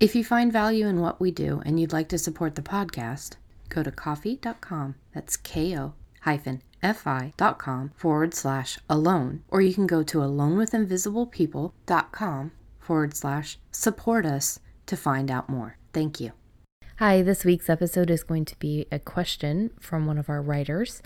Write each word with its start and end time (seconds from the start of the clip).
If 0.00 0.16
you 0.16 0.24
find 0.24 0.52
value 0.52 0.86
in 0.86 1.00
what 1.00 1.20
we 1.20 1.30
do 1.30 1.62
and 1.64 1.78
you'd 1.78 1.92
like 1.92 2.08
to 2.08 2.18
support 2.18 2.56
the 2.56 2.62
podcast, 2.62 3.36
go 3.68 3.82
to 3.82 3.92
ko-fi.com. 3.92 4.96
That's 5.14 5.36
ko 5.36 5.94
hyphen 6.22 6.62
fi.com 6.82 7.92
forward 7.94 8.34
slash 8.34 8.78
alone, 8.90 9.44
or 9.48 9.62
you 9.62 9.72
can 9.72 9.86
go 9.86 10.02
to 10.02 10.18
alonewithinvisiblepeople.com 10.18 12.52
forward 12.78 13.16
slash 13.16 13.58
support 13.70 14.26
us 14.26 14.58
to 14.86 14.96
find 14.96 15.30
out 15.30 15.48
more. 15.48 15.78
Thank 15.92 16.20
you. 16.20 16.32
Hi, 16.98 17.22
this 17.22 17.44
week's 17.44 17.70
episode 17.70 18.10
is 18.10 18.22
going 18.22 18.44
to 18.46 18.58
be 18.58 18.86
a 18.92 18.98
question 18.98 19.70
from 19.80 20.06
one 20.06 20.18
of 20.18 20.28
our 20.28 20.42
writers. 20.42 21.02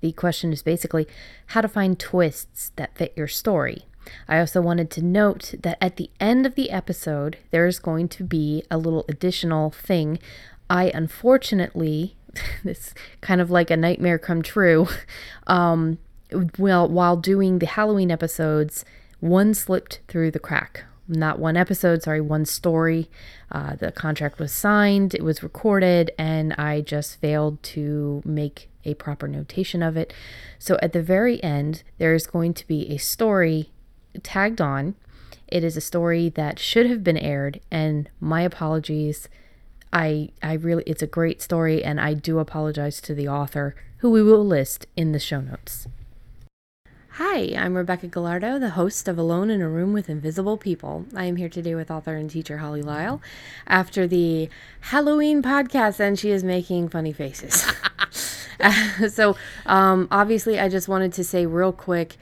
The 0.00 0.12
question 0.12 0.52
is 0.52 0.62
basically 0.62 1.06
how 1.48 1.60
to 1.60 1.68
find 1.68 1.98
twists 1.98 2.72
that 2.76 2.96
fit 2.96 3.12
your 3.16 3.28
story. 3.28 3.84
I 4.28 4.38
also 4.38 4.60
wanted 4.60 4.90
to 4.92 5.02
note 5.02 5.54
that 5.62 5.78
at 5.80 5.96
the 5.96 6.10
end 6.18 6.46
of 6.46 6.54
the 6.54 6.70
episode, 6.70 7.38
there 7.50 7.66
is 7.66 7.78
going 7.78 8.08
to 8.08 8.24
be 8.24 8.62
a 8.70 8.78
little 8.78 9.04
additional 9.08 9.70
thing. 9.70 10.18
I 10.68 10.90
unfortunately, 10.94 12.16
this 12.64 12.94
kind 13.20 13.40
of 13.40 13.50
like 13.50 13.70
a 13.70 13.76
nightmare 13.76 14.18
come 14.18 14.42
true. 14.42 14.88
Um, 15.46 15.98
well, 16.58 16.88
while 16.88 17.16
doing 17.16 17.58
the 17.58 17.66
Halloween 17.66 18.12
episodes, 18.12 18.84
one 19.18 19.52
slipped 19.52 19.98
through 20.06 20.30
the 20.30 20.38
crack. 20.38 20.84
Not 21.08 21.40
one 21.40 21.56
episode, 21.56 22.04
sorry, 22.04 22.20
one 22.20 22.44
story. 22.44 23.10
Uh, 23.50 23.74
the 23.74 23.90
contract 23.90 24.38
was 24.38 24.52
signed, 24.52 25.12
it 25.12 25.24
was 25.24 25.42
recorded, 25.42 26.12
and 26.16 26.52
I 26.52 26.82
just 26.82 27.20
failed 27.20 27.60
to 27.64 28.22
make 28.24 28.68
a 28.84 28.94
proper 28.94 29.26
notation 29.26 29.82
of 29.82 29.96
it. 29.96 30.14
So 30.60 30.78
at 30.80 30.92
the 30.92 31.02
very 31.02 31.42
end, 31.42 31.82
there 31.98 32.14
is 32.14 32.28
going 32.28 32.54
to 32.54 32.66
be 32.68 32.88
a 32.90 32.96
story 32.96 33.70
tagged 34.22 34.60
on. 34.60 34.94
It 35.48 35.64
is 35.64 35.76
a 35.76 35.80
story 35.80 36.28
that 36.30 36.58
should 36.58 36.88
have 36.88 37.02
been 37.02 37.16
aired, 37.16 37.60
and 37.70 38.08
my 38.20 38.42
apologies. 38.42 39.28
I 39.92 40.30
I 40.42 40.54
really 40.54 40.84
it's 40.86 41.02
a 41.02 41.06
great 41.06 41.42
story, 41.42 41.82
and 41.82 42.00
I 42.00 42.14
do 42.14 42.38
apologize 42.38 43.00
to 43.02 43.14
the 43.14 43.28
author, 43.28 43.74
who 43.98 44.10
we 44.10 44.22
will 44.22 44.46
list 44.46 44.86
in 44.96 45.12
the 45.12 45.18
show 45.18 45.40
notes. 45.40 45.88
Hi, 47.14 47.52
I'm 47.56 47.76
Rebecca 47.76 48.06
Gallardo, 48.06 48.58
the 48.58 48.70
host 48.70 49.08
of 49.08 49.18
Alone 49.18 49.50
in 49.50 49.60
a 49.60 49.68
Room 49.68 49.92
with 49.92 50.08
Invisible 50.08 50.56
People. 50.56 51.06
I 51.14 51.24
am 51.24 51.36
here 51.36 51.48
today 51.48 51.74
with 51.74 51.90
author 51.90 52.14
and 52.14 52.30
teacher 52.30 52.58
Holly 52.58 52.82
Lisle 52.82 53.20
after 53.66 54.06
the 54.06 54.48
Halloween 54.80 55.42
podcast, 55.42 55.98
and 55.98 56.18
she 56.18 56.30
is 56.30 56.44
making 56.44 56.88
funny 56.88 57.12
faces. 57.12 57.66
so, 59.12 59.36
um, 59.66 60.06
obviously, 60.10 60.58
I 60.58 60.68
just 60.68 60.88
wanted 60.88 61.12
to 61.14 61.24
say 61.24 61.46
real 61.46 61.72
quick 61.72 62.16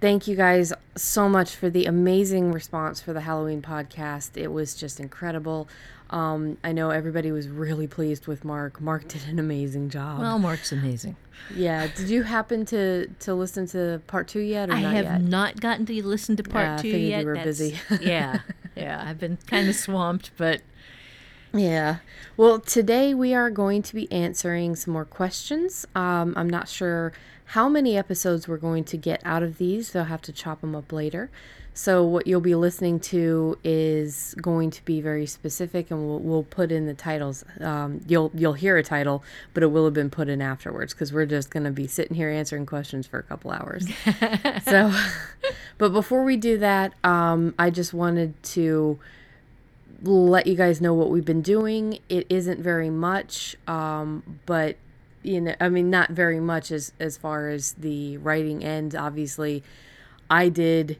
thank 0.00 0.26
you 0.26 0.36
guys 0.36 0.72
so 0.96 1.28
much 1.28 1.54
for 1.54 1.70
the 1.70 1.86
amazing 1.86 2.52
response 2.52 3.00
for 3.00 3.12
the 3.12 3.22
Halloween 3.22 3.62
podcast. 3.62 4.36
It 4.36 4.48
was 4.48 4.74
just 4.74 5.00
incredible. 5.00 5.68
Um, 6.10 6.56
I 6.64 6.72
know 6.72 6.90
everybody 6.90 7.30
was 7.32 7.48
really 7.48 7.86
pleased 7.86 8.26
with 8.26 8.44
Mark. 8.44 8.80
Mark 8.80 9.08
did 9.08 9.26
an 9.28 9.38
amazing 9.38 9.90
job. 9.90 10.20
Well, 10.20 10.38
Mark's 10.38 10.72
amazing. 10.72 11.16
Yeah. 11.54 11.88
Did 11.94 12.08
you 12.08 12.22
happen 12.22 12.64
to 12.66 13.08
to 13.20 13.34
listen 13.34 13.66
to 13.68 14.00
part 14.06 14.28
two 14.28 14.40
yet? 14.40 14.70
I 14.70 14.80
not 14.82 14.94
have 14.94 15.04
yet? 15.04 15.22
not 15.22 15.60
gotten 15.60 15.84
to 15.86 16.06
listen 16.06 16.36
to 16.36 16.42
part 16.42 16.80
two 16.80 16.92
figured 16.92 17.20
you 17.20 17.26
were 17.26 17.34
That's- 17.34 17.58
busy. 17.58 17.78
yeah, 18.00 18.40
yeah. 18.74 19.04
I've 19.06 19.18
been 19.18 19.38
kind 19.46 19.68
of 19.68 19.74
swamped, 19.74 20.30
but 20.36 20.62
Yeah. 21.52 21.98
Well, 22.36 22.60
today 22.60 23.14
we 23.14 23.34
are 23.34 23.50
going 23.50 23.82
to 23.82 23.94
be 23.94 24.10
answering 24.12 24.76
some 24.76 24.92
more 24.92 25.04
questions. 25.04 25.86
Um, 25.94 26.34
I'm 26.36 26.48
not 26.48 26.68
sure 26.68 27.12
how 27.46 27.68
many 27.68 27.96
episodes 27.96 28.46
we're 28.46 28.58
going 28.58 28.84
to 28.84 28.96
get 28.96 29.22
out 29.24 29.42
of 29.42 29.58
these. 29.58 29.92
They'll 29.92 30.04
have 30.04 30.22
to 30.22 30.32
chop 30.32 30.60
them 30.60 30.74
up 30.74 30.92
later. 30.92 31.30
So 31.72 32.02
what 32.02 32.26
you'll 32.26 32.40
be 32.40 32.56
listening 32.56 32.98
to 33.00 33.56
is 33.62 34.34
going 34.42 34.70
to 34.72 34.84
be 34.84 35.00
very 35.00 35.26
specific, 35.26 35.92
and 35.92 36.08
we'll, 36.08 36.18
we'll 36.18 36.42
put 36.42 36.72
in 36.72 36.86
the 36.86 36.92
titles. 36.92 37.44
Um, 37.60 38.00
you'll 38.08 38.32
you'll 38.34 38.54
hear 38.54 38.76
a 38.76 38.82
title, 38.82 39.22
but 39.54 39.62
it 39.62 39.68
will 39.68 39.84
have 39.84 39.94
been 39.94 40.10
put 40.10 40.28
in 40.28 40.42
afterwards 40.42 40.92
because 40.92 41.12
we're 41.12 41.24
just 41.24 41.50
going 41.50 41.62
to 41.62 41.70
be 41.70 41.86
sitting 41.86 42.16
here 42.16 42.30
answering 42.30 42.66
questions 42.66 43.06
for 43.06 43.20
a 43.20 43.22
couple 43.22 43.52
hours. 43.52 43.86
so, 44.64 44.92
but 45.78 45.92
before 45.92 46.24
we 46.24 46.36
do 46.36 46.58
that, 46.58 46.94
um, 47.04 47.54
I 47.60 47.70
just 47.70 47.94
wanted 47.94 48.42
to 48.42 48.98
let 50.02 50.46
you 50.46 50.54
guys 50.54 50.80
know 50.80 50.94
what 50.94 51.10
we've 51.10 51.24
been 51.24 51.42
doing. 51.42 51.98
It 52.08 52.26
isn't 52.28 52.60
very 52.60 52.90
much, 52.90 53.56
um, 53.66 54.40
but 54.46 54.76
you 55.22 55.40
know, 55.40 55.54
I 55.60 55.68
mean, 55.68 55.90
not 55.90 56.10
very 56.10 56.40
much 56.40 56.70
as 56.70 56.92
as 57.00 57.16
far 57.16 57.48
as 57.48 57.72
the 57.72 58.16
writing 58.18 58.64
end. 58.64 58.94
Obviously, 58.94 59.62
I 60.30 60.48
did 60.48 60.98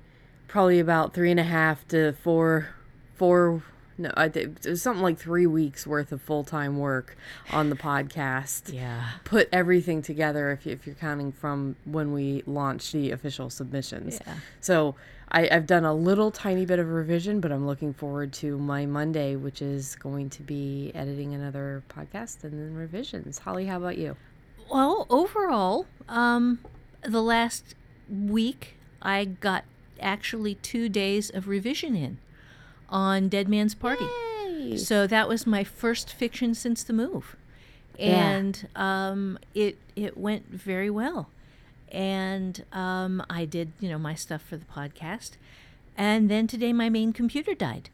probably 0.48 0.80
about 0.80 1.14
three 1.14 1.30
and 1.30 1.38
a 1.38 1.44
half 1.44 1.86
to 1.88 2.12
four, 2.12 2.68
four. 3.14 3.62
No, 4.00 4.12
I 4.16 4.28
did 4.28 4.64
it 4.64 4.70
was 4.70 4.82
something 4.82 5.02
like 5.02 5.18
three 5.18 5.46
weeks 5.46 5.86
worth 5.86 6.12
of 6.12 6.22
full 6.22 6.44
time 6.44 6.78
work 6.78 7.16
on 7.52 7.70
the 7.70 7.76
podcast. 7.76 8.72
yeah. 8.72 9.10
Put 9.24 9.48
everything 9.52 10.02
together 10.02 10.50
if, 10.52 10.66
you, 10.66 10.72
if 10.72 10.86
you're 10.86 10.94
counting 10.94 11.32
from 11.32 11.76
when 11.84 12.12
we 12.12 12.42
launched 12.46 12.92
the 12.92 13.10
official 13.10 13.50
submissions. 13.50 14.20
Yeah. 14.26 14.34
So 14.60 14.94
I, 15.30 15.48
I've 15.50 15.66
done 15.66 15.84
a 15.84 15.92
little 15.94 16.30
tiny 16.30 16.64
bit 16.64 16.78
of 16.78 16.88
revision, 16.88 17.40
but 17.40 17.52
I'm 17.52 17.66
looking 17.66 17.92
forward 17.92 18.32
to 18.34 18.56
my 18.58 18.86
Monday, 18.86 19.36
which 19.36 19.60
is 19.60 19.94
going 19.96 20.30
to 20.30 20.42
be 20.42 20.90
editing 20.94 21.34
another 21.34 21.82
podcast 21.90 22.44
and 22.44 22.52
then 22.52 22.74
revisions. 22.74 23.38
Holly, 23.38 23.66
how 23.66 23.76
about 23.76 23.98
you? 23.98 24.16
Well, 24.70 25.06
overall, 25.10 25.86
um, 26.08 26.60
the 27.02 27.22
last 27.22 27.74
week 28.10 28.76
I 29.02 29.24
got 29.26 29.64
actually 30.00 30.54
two 30.56 30.88
days 30.88 31.30
of 31.30 31.46
revision 31.48 31.94
in 31.94 32.18
on 32.88 33.28
Dead 33.28 33.48
Man's 33.48 33.74
Party. 33.74 34.06
Yay! 34.46 34.76
So 34.78 35.06
that 35.06 35.28
was 35.28 35.46
my 35.46 35.62
first 35.64 36.12
fiction 36.12 36.54
since 36.54 36.82
the 36.82 36.92
move, 36.92 37.36
Yeah. 37.98 38.28
and 38.30 38.68
um, 38.74 39.38
it 39.54 39.76
it 39.94 40.16
went 40.16 40.48
very 40.48 40.88
well. 40.90 41.28
And 41.90 42.64
um, 42.72 43.22
I 43.30 43.44
did 43.44 43.72
you 43.80 43.88
know 43.88 43.98
my 43.98 44.14
stuff 44.14 44.42
for 44.42 44.56
the 44.56 44.64
podcast, 44.64 45.32
and 45.96 46.30
then 46.30 46.46
today 46.46 46.72
my 46.72 46.88
main 46.88 47.12
computer 47.12 47.54
died, 47.54 47.88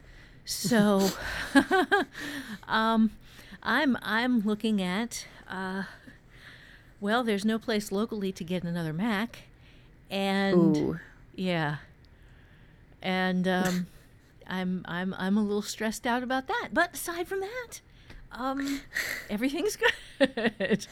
so 0.44 1.10
um, 2.68 3.12
I'm 3.62 3.96
I'm 4.02 4.40
looking 4.40 4.82
at 4.82 5.26
uh, 5.48 5.84
well, 7.04 7.22
there's 7.22 7.44
no 7.44 7.58
place 7.58 7.92
locally 7.92 8.32
to 8.32 8.42
get 8.44 8.64
another 8.64 8.94
Mac, 8.94 9.40
and 10.10 10.76
Ooh. 10.76 10.98
yeah. 11.34 11.76
And 13.02 13.46
um, 13.46 13.86
I'm 14.46 14.84
I'm 14.86 15.14
I'm 15.18 15.36
a 15.36 15.42
little 15.42 15.60
stressed 15.60 16.06
out 16.06 16.22
about 16.22 16.46
that. 16.46 16.70
But 16.72 16.94
aside 16.94 17.28
from 17.28 17.40
that, 17.40 17.80
um, 18.32 18.80
everything's 19.28 19.76
good. 20.18 20.86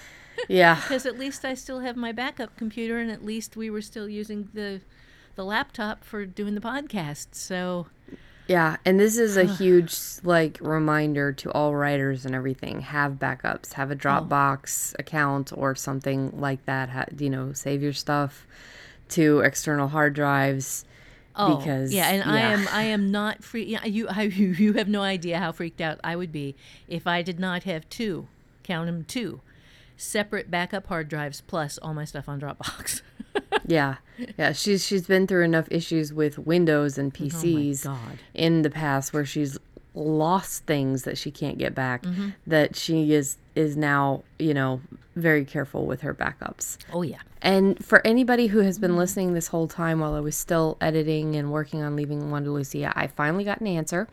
Yeah. 0.49 0.77
Because 0.83 1.07
at 1.07 1.19
least 1.19 1.45
I 1.45 1.55
still 1.55 1.81
have 1.81 1.97
my 1.97 2.13
backup 2.13 2.57
computer, 2.57 2.99
and 2.99 3.11
at 3.11 3.25
least 3.25 3.57
we 3.57 3.71
were 3.71 3.83
still 3.83 4.09
using 4.09 4.49
the 4.53 4.81
the 5.35 5.45
laptop 5.45 6.05
for 6.05 6.27
doing 6.27 6.55
the 6.55 6.61
podcast. 6.61 7.29
So 7.33 7.87
Yeah, 8.47 8.77
and 8.85 9.01
this 9.01 9.17
is 9.17 9.37
a 9.37 9.45
huge 9.59 9.95
like 10.23 10.59
reminder 10.61 11.33
to 11.33 11.51
all 11.53 11.75
writers 11.75 12.25
and 12.25 12.35
everything. 12.35 12.81
Have 12.81 13.13
backups. 13.13 13.75
Have 13.75 13.91
a 13.91 13.95
oh. 13.95 13.97
Dropbox 13.97 14.99
account 14.99 15.53
or 15.55 15.75
something 15.75 16.39
like 16.39 16.65
that. 16.67 16.91
Ha- 16.91 17.07
you 17.17 17.31
know, 17.31 17.53
save 17.53 17.83
your 17.83 17.93
stuff 17.93 18.47
to 19.11 19.41
external 19.41 19.89
hard 19.89 20.15
drives. 20.15 20.85
Oh, 21.35 21.57
because 21.57 21.95
yeah, 21.95 22.09
and 22.09 22.31
I 22.31 22.41
am 22.41 22.69
I 22.69 22.83
am 22.85 23.11
not 23.11 23.43
free. 23.43 23.65
Yeah, 23.65 23.85
you 23.87 24.09
I, 24.09 24.23
you 24.23 24.49
you 24.65 24.73
have 24.75 24.89
no 24.89 25.01
idea 25.01 25.39
how 25.39 25.53
freaked 25.53 25.81
out 25.81 25.99
I 26.05 26.17
would 26.17 26.33
be 26.33 26.55
if 26.89 27.07
I 27.07 27.23
did 27.23 27.41
not 27.41 27.63
have 27.63 27.89
two, 27.89 28.29
count 28.63 28.87
them 28.87 29.05
two, 29.05 29.41
separate 29.97 30.51
backup 30.51 30.87
hard 30.87 31.09
drives 31.09 31.41
plus 31.41 31.79
all 31.79 31.95
my 31.95 32.05
stuff 32.05 32.29
on 32.29 32.41
Dropbox. 32.41 33.03
Yeah, 33.67 33.97
yeah. 34.37 34.53
She's 34.53 34.85
she's 34.85 35.07
been 35.07 35.27
through 35.27 35.45
enough 35.45 35.67
issues 35.71 36.13
with 36.13 36.39
Windows 36.39 36.99
and 36.99 37.15
PCs 37.15 37.85
God. 37.85 38.19
in 38.35 38.63
the 38.63 38.69
past 38.71 39.15
where 39.15 39.25
she's 39.25 39.57
lost 39.95 40.67
things 40.67 41.05
that 41.05 41.17
she 41.17 41.31
can't 41.31 41.59
get 41.59 41.75
back. 41.75 42.03
Mm-hmm. 42.03 42.31
That 42.47 42.77
she 42.77 43.15
is 43.15 43.39
is 43.55 43.77
now 43.77 44.25
you 44.39 44.53
know 44.53 44.81
very 45.17 45.45
careful 45.45 45.87
with 45.87 46.01
her 46.03 46.15
backups. 46.15 46.79
Oh, 46.93 47.03
yeah. 47.03 47.21
And 47.43 47.83
for 47.85 48.07
anybody 48.07 48.47
who 48.47 48.61
has 48.61 48.79
been 48.79 48.97
listening 48.97 49.35
this 49.35 49.49
whole 49.49 49.69
time 49.69 50.01
while 50.01 50.15
I 50.15 50.21
was 50.21 50.37
still 50.37 50.79
editing 50.81 51.37
and 51.37 51.53
working 51.53 51.83
on 51.83 51.97
leaving 51.97 52.31
Wanda 52.31 52.51
Lucia, 52.51 52.93
I 52.97 53.09
finally 53.09 53.45
got 53.45 53.61
an 53.61 53.67
answer. 53.67 54.09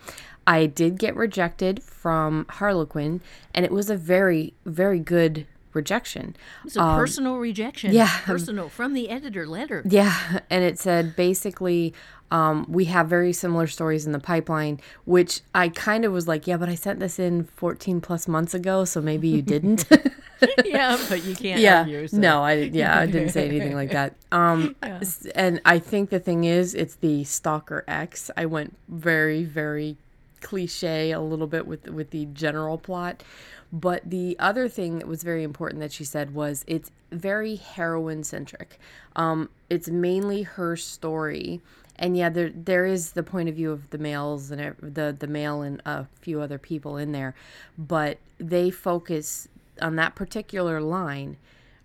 I 0.48 0.66
did 0.66 0.98
get 0.98 1.16
rejected 1.16 1.84
from 1.84 2.48
Harlequin, 2.50 3.22
and 3.54 3.66
it 3.66 3.72
was 3.72 3.90
a 3.90 3.96
very, 3.96 4.54
very 4.66 5.00
good 5.00 5.46
rejection. 5.74 6.36
It's 6.66 6.76
a 6.76 6.82
um, 6.82 6.98
personal 6.98 7.38
rejection. 7.38 7.94
Yeah. 7.94 8.10
Personal 8.24 8.70
from 8.70 8.94
the 8.94 9.10
editor 9.10 9.46
letter. 9.46 9.84
Yeah. 9.86 10.40
And 10.50 10.64
it 10.64 10.80
said 10.80 11.16
basically, 11.16 11.94
um, 12.32 12.66
we 12.70 12.86
have 12.86 13.08
very 13.08 13.34
similar 13.34 13.68
stories 13.68 14.06
in 14.06 14.12
the 14.12 14.20
pipeline, 14.20 14.80
which 15.06 15.42
I 15.56 15.70
kind 15.70 16.06
of 16.06 16.14
was 16.14 16.28
like, 16.28 16.48
yeah, 16.48 16.58
but 16.58 16.70
I 16.70 16.76
sent 16.76 17.00
this 17.00 17.20
in 17.20 17.46
14 17.46 18.02
plus 18.02 18.28
months 18.28 18.54
ago, 18.54 18.86
so 18.86 19.02
maybe 19.02 19.28
you 19.28 19.42
didn't. 19.42 19.86
yeah, 20.66 20.98
but 21.10 21.24
you 21.24 21.36
can't 21.36 21.60
yeah. 21.60 21.80
argue. 21.80 22.08
So. 22.08 22.18
No, 22.18 22.44
I 22.44 22.54
yeah, 22.54 22.98
I 22.98 23.06
didn't 23.06 23.30
say 23.30 23.48
anything 23.48 23.76
like 23.76 23.92
that. 23.92 24.16
Um, 24.32 24.76
yeah. 24.84 25.02
and 25.36 25.60
I 25.66 25.80
think 25.80 26.12
the 26.12 26.20
thing 26.20 26.46
is, 26.46 26.74
it's 26.76 26.96
the 26.96 27.24
Stalker 27.26 27.84
X. 27.88 28.32
I 28.38 28.46
went 28.46 28.78
very, 28.88 29.44
very 29.44 29.98
cliche 30.42 31.12
a 31.12 31.20
little 31.20 31.48
bit 31.48 31.68
with 31.68 31.90
with 31.90 32.12
the 32.12 32.26
general 32.28 32.78
plot. 32.78 33.24
But 33.72 34.10
the 34.10 34.36
other 34.40 34.68
thing 34.68 34.98
that 34.98 35.08
was 35.08 35.22
very 35.24 35.44
important 35.44 35.80
that 35.82 35.92
she 35.92 36.04
said 36.04 36.34
was 36.34 36.64
it's 36.68 36.92
very 37.12 37.56
heroine 37.56 38.24
centric. 38.24 38.80
Um, 39.16 39.50
it's 39.70 39.88
mainly 39.88 40.44
her 40.44 40.76
story 40.76 41.62
and 42.00 42.16
yeah, 42.16 42.30
there 42.30 42.50
there 42.50 42.86
is 42.86 43.12
the 43.12 43.24
point 43.24 43.50
of 43.50 43.56
view 43.56 43.72
of 43.72 43.90
the 43.90 43.98
males 43.98 44.50
and 44.52 44.76
the 44.82 45.16
the 45.18 45.28
male 45.28 45.62
and 45.62 45.82
a 45.86 46.08
few 46.22 46.42
other 46.42 46.58
people 46.58 46.98
in 46.98 47.12
there, 47.12 47.36
but 47.78 48.18
they 48.40 48.72
focus 48.72 49.48
on 49.82 49.98
that 49.98 50.16
particular 50.16 50.82
line. 50.82 51.38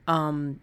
Um, 0.06 0.60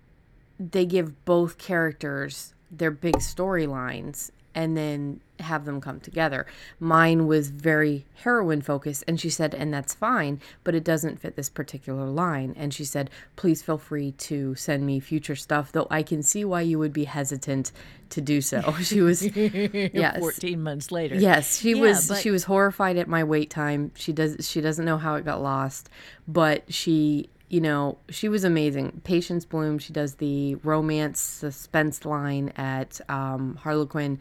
they 0.57 0.85
give 0.85 1.25
both 1.25 1.57
characters 1.57 2.53
their 2.71 2.91
big 2.91 3.15
storylines 3.17 4.31
and 4.53 4.75
then 4.77 5.21
have 5.39 5.65
them 5.65 5.81
come 5.81 5.99
together. 5.99 6.45
Mine 6.79 7.27
was 7.27 7.49
very 7.49 8.05
heroine 8.15 8.61
focused, 8.61 9.03
and 9.07 9.19
she 9.19 9.29
said, 9.29 9.53
and 9.55 9.73
that's 9.73 9.93
fine, 9.93 10.39
but 10.63 10.75
it 10.75 10.83
doesn't 10.83 11.19
fit 11.19 11.35
this 11.35 11.49
particular 11.49 12.05
line. 12.05 12.53
And 12.57 12.73
she 12.73 12.85
said, 12.85 13.09
please 13.35 13.61
feel 13.61 13.77
free 13.77 14.11
to 14.13 14.55
send 14.55 14.85
me 14.85 14.99
future 14.99 15.35
stuff, 15.35 15.71
though 15.71 15.87
I 15.89 16.03
can 16.03 16.21
see 16.23 16.45
why 16.45 16.61
you 16.61 16.77
would 16.79 16.93
be 16.93 17.05
hesitant 17.05 17.71
to 18.09 18.21
do 18.21 18.41
so. 18.41 18.75
She 18.81 19.01
was, 19.01 19.23
yes, 19.35 20.19
fourteen 20.19 20.63
months 20.63 20.91
later. 20.91 21.15
Yes, 21.15 21.59
she 21.59 21.75
yeah, 21.75 21.81
was. 21.81 22.07
But... 22.09 22.17
She 22.17 22.29
was 22.29 22.43
horrified 22.43 22.97
at 22.97 23.07
my 23.07 23.23
wait 23.23 23.49
time. 23.49 23.91
She 23.95 24.11
does. 24.11 24.49
She 24.49 24.59
doesn't 24.59 24.83
know 24.83 24.97
how 24.97 25.15
it 25.15 25.23
got 25.23 25.41
lost, 25.41 25.89
but 26.27 26.73
she 26.73 27.29
you 27.51 27.59
know, 27.59 27.97
she 28.09 28.29
was 28.29 28.45
amazing. 28.45 29.01
Patience 29.03 29.43
Bloom, 29.43 29.77
she 29.77 29.91
does 29.91 30.15
the 30.15 30.55
romance 30.55 31.19
suspense 31.19 32.05
line 32.05 32.53
at 32.55 33.01
um, 33.09 33.59
Harlequin. 33.61 34.19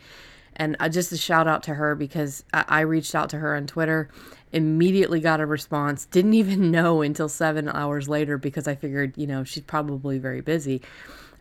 And 0.56 0.76
uh, 0.80 0.88
just 0.88 1.12
a 1.12 1.16
shout 1.16 1.46
out 1.46 1.62
to 1.62 1.74
her 1.74 1.94
because 1.94 2.42
I-, 2.52 2.64
I 2.66 2.80
reached 2.80 3.14
out 3.14 3.30
to 3.30 3.38
her 3.38 3.54
on 3.54 3.68
Twitter, 3.68 4.10
immediately 4.50 5.20
got 5.20 5.38
a 5.38 5.46
response, 5.46 6.06
didn't 6.06 6.34
even 6.42 6.72
know 6.72 7.02
until 7.02 7.28
seven 7.28 7.68
hours 7.68 8.08
later 8.08 8.36
because 8.36 8.66
I 8.66 8.74
figured, 8.74 9.16
you 9.16 9.28
know, 9.28 9.44
she's 9.44 9.62
probably 9.62 10.18
very 10.18 10.40
busy. 10.40 10.82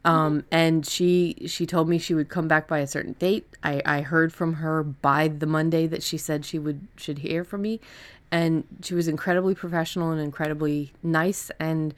Um, 0.06 0.45
and 0.50 0.86
she 0.86 1.36
she 1.47 1.65
told 1.65 1.89
me 1.89 1.97
she 1.97 2.13
would 2.13 2.30
come 2.30 2.47
back 2.47 2.69
by 2.69 2.80
a 2.80 2.88
certain 2.88 3.13
date. 3.13 3.57
I, 3.63 3.81
I 3.86 4.01
heard 4.01 4.31
from 4.31 4.53
her 4.53 4.81
by 4.81 5.27
the 5.27 5.45
Monday 5.45 5.88
that 5.88 6.03
she 6.03 6.18
said 6.18 6.45
she 6.45 6.57
would 6.57 6.88
should 6.95 7.19
hear 7.19 7.44
from 7.44 7.63
me, 7.63 7.81
and 8.31 8.63
she 8.83 8.93
was 8.93 9.07
incredibly 9.07 9.55
professional 9.55 10.11
and 10.11 10.21
incredibly 10.21 10.93
nice 11.01 11.51
and 11.59 11.93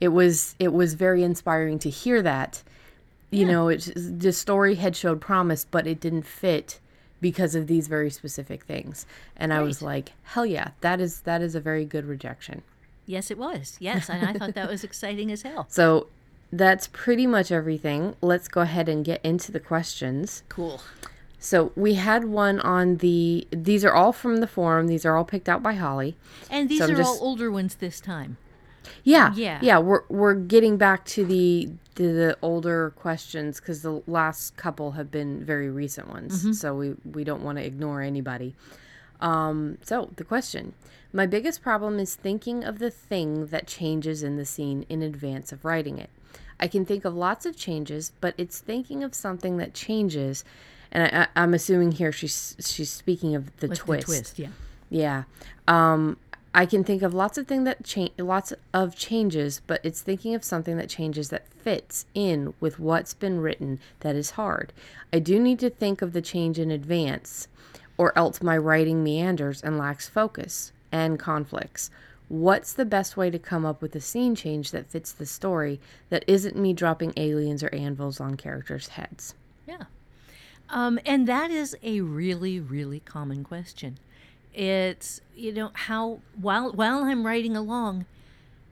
it 0.00 0.08
was 0.08 0.54
it 0.58 0.72
was 0.72 0.94
very 0.94 1.22
inspiring 1.22 1.78
to 1.80 1.90
hear 1.90 2.22
that. 2.22 2.62
You 3.30 3.46
yeah. 3.46 3.52
know 3.52 3.68
it, 3.68 3.90
the 3.96 4.32
story 4.32 4.76
had 4.76 4.96
showed 4.96 5.20
promise 5.20 5.64
but 5.64 5.86
it 5.86 6.00
didn't 6.00 6.24
fit 6.24 6.80
because 7.20 7.54
of 7.54 7.66
these 7.66 7.88
very 7.88 8.10
specific 8.10 8.64
things. 8.64 9.06
And 9.36 9.50
right. 9.50 9.58
i 9.58 9.62
was 9.62 9.82
like 9.82 10.12
hell 10.22 10.46
yeah 10.46 10.70
that 10.80 11.00
is 11.00 11.20
that 11.20 11.42
is 11.42 11.54
a 11.54 11.60
very 11.60 11.84
good 11.84 12.04
rejection. 12.04 12.62
Yes 13.06 13.30
it 13.30 13.38
was. 13.38 13.76
Yes 13.80 14.08
and 14.08 14.26
i 14.26 14.32
thought 14.32 14.54
that 14.54 14.68
was 14.68 14.84
exciting 14.84 15.30
as 15.32 15.42
hell. 15.42 15.66
So 15.68 16.08
that's 16.52 16.88
pretty 16.88 17.26
much 17.26 17.50
everything. 17.50 18.14
Let's 18.20 18.46
go 18.46 18.60
ahead 18.60 18.88
and 18.88 19.04
get 19.04 19.24
into 19.24 19.50
the 19.50 19.60
questions. 19.60 20.42
Cool 20.48 20.80
so 21.42 21.72
we 21.74 21.94
had 21.94 22.24
one 22.24 22.60
on 22.60 22.98
the. 22.98 23.48
These 23.50 23.84
are 23.84 23.92
all 23.92 24.12
from 24.12 24.36
the 24.36 24.46
forum. 24.46 24.86
These 24.86 25.04
are 25.04 25.16
all 25.16 25.24
picked 25.24 25.48
out 25.48 25.60
by 25.60 25.72
Holly. 25.72 26.16
And 26.48 26.68
these 26.68 26.78
so 26.78 26.84
are 26.84 26.94
just, 26.94 27.08
all 27.08 27.18
older 27.20 27.50
ones 27.50 27.74
this 27.74 28.00
time. 28.00 28.36
Yeah, 29.02 29.34
yeah, 29.34 29.58
yeah. 29.60 29.78
We're 29.78 30.04
we're 30.08 30.34
getting 30.34 30.76
back 30.76 31.04
to 31.06 31.24
the 31.24 31.70
the, 31.96 32.04
the 32.04 32.38
older 32.42 32.90
questions 32.90 33.58
because 33.58 33.82
the 33.82 34.02
last 34.06 34.56
couple 34.56 34.92
have 34.92 35.10
been 35.10 35.44
very 35.44 35.68
recent 35.68 36.08
ones. 36.08 36.42
Mm-hmm. 36.42 36.52
So 36.52 36.76
we 36.76 36.94
we 37.04 37.24
don't 37.24 37.42
want 37.42 37.58
to 37.58 37.64
ignore 37.64 38.02
anybody. 38.02 38.54
Um, 39.20 39.78
so 39.82 40.10
the 40.14 40.24
question: 40.24 40.74
My 41.12 41.26
biggest 41.26 41.60
problem 41.60 41.98
is 41.98 42.14
thinking 42.14 42.62
of 42.62 42.78
the 42.78 42.90
thing 42.90 43.46
that 43.46 43.66
changes 43.66 44.22
in 44.22 44.36
the 44.36 44.44
scene 44.44 44.86
in 44.88 45.02
advance 45.02 45.50
of 45.50 45.64
writing 45.64 45.98
it. 45.98 46.10
I 46.60 46.68
can 46.68 46.86
think 46.86 47.04
of 47.04 47.16
lots 47.16 47.46
of 47.46 47.56
changes, 47.56 48.12
but 48.20 48.34
it's 48.38 48.60
thinking 48.60 49.02
of 49.02 49.12
something 49.12 49.56
that 49.56 49.74
changes 49.74 50.44
and 50.92 51.28
I, 51.34 51.42
am 51.42 51.54
assuming 51.54 51.92
here 51.92 52.12
she's 52.12 52.54
she's 52.60 52.90
speaking 52.90 53.34
of 53.34 53.56
the 53.58 53.68
With 53.68 53.78
twist. 53.78 54.06
The 54.06 54.14
twist, 54.14 54.38
yeah. 54.38 54.48
Yeah. 54.90 55.24
Um, 55.66 56.18
I 56.54 56.66
can 56.66 56.84
think 56.84 57.02
of 57.02 57.14
lots 57.14 57.38
of 57.38 57.46
things 57.46 57.64
that 57.64 57.82
change, 57.82 58.12
lots 58.18 58.52
of 58.74 58.94
changes, 58.94 59.62
but 59.66 59.80
it's 59.82 60.02
thinking 60.02 60.34
of 60.34 60.44
something 60.44 60.76
that 60.76 60.90
changes 60.90 61.30
that 61.30 61.48
fits 61.48 62.04
in 62.14 62.52
with 62.60 62.78
what's 62.78 63.14
been 63.14 63.40
written 63.40 63.80
that 64.00 64.14
is 64.14 64.32
hard. 64.32 64.72
I 65.12 65.18
do 65.18 65.40
need 65.40 65.58
to 65.60 65.70
think 65.70 66.02
of 66.02 66.12
the 66.12 66.20
change 66.20 66.58
in 66.58 66.70
advance, 66.70 67.48
or 67.96 68.16
else 68.18 68.42
my 68.42 68.58
writing 68.58 69.02
meanders 69.02 69.62
and 69.62 69.78
lacks 69.78 70.10
focus 70.10 70.72
and 70.90 71.18
conflicts. 71.18 71.90
What's 72.28 72.74
the 72.74 72.84
best 72.84 73.16
way 73.16 73.30
to 73.30 73.38
come 73.38 73.64
up 73.64 73.80
with 73.80 73.96
a 73.96 74.00
scene 74.00 74.34
change 74.34 74.72
that 74.72 74.90
fits 74.90 75.12
the 75.12 75.26
story 75.26 75.80
that 76.10 76.24
isn't 76.26 76.56
me 76.56 76.74
dropping 76.74 77.14
aliens 77.16 77.62
or 77.62 77.74
anvils 77.74 78.20
on 78.20 78.36
characters' 78.36 78.88
heads? 78.88 79.34
Yeah. 79.66 79.84
Um, 80.72 80.98
and 81.04 81.28
that 81.28 81.50
is 81.50 81.76
a 81.82 82.00
really, 82.00 82.58
really 82.58 83.00
common 83.00 83.44
question. 83.44 83.98
It's, 84.54 85.20
you 85.36 85.52
know, 85.52 85.70
how, 85.74 86.20
while, 86.34 86.72
while 86.72 87.04
I'm 87.04 87.26
writing 87.26 87.56
along, 87.56 88.06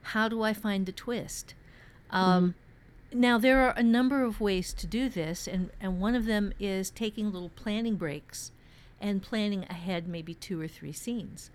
how 0.01 0.27
do 0.27 0.41
I 0.41 0.53
find 0.53 0.87
the 0.87 0.91
twist? 0.91 1.53
Um, 2.09 2.55
mm-hmm. 3.13 3.19
Now, 3.19 3.37
there 3.37 3.61
are 3.61 3.73
a 3.77 3.83
number 3.83 4.23
of 4.23 4.41
ways 4.41 4.73
to 4.73 4.87
do 4.87 5.09
this, 5.09 5.47
and, 5.47 5.69
and 5.79 6.01
one 6.01 6.15
of 6.15 6.25
them 6.25 6.53
is 6.59 6.89
taking 6.89 7.31
little 7.31 7.49
planning 7.49 7.95
breaks 7.95 8.51
and 8.99 9.21
planning 9.21 9.65
ahead 9.69 10.07
maybe 10.07 10.33
two 10.33 10.59
or 10.59 10.67
three 10.67 10.93
scenes. 10.93 11.51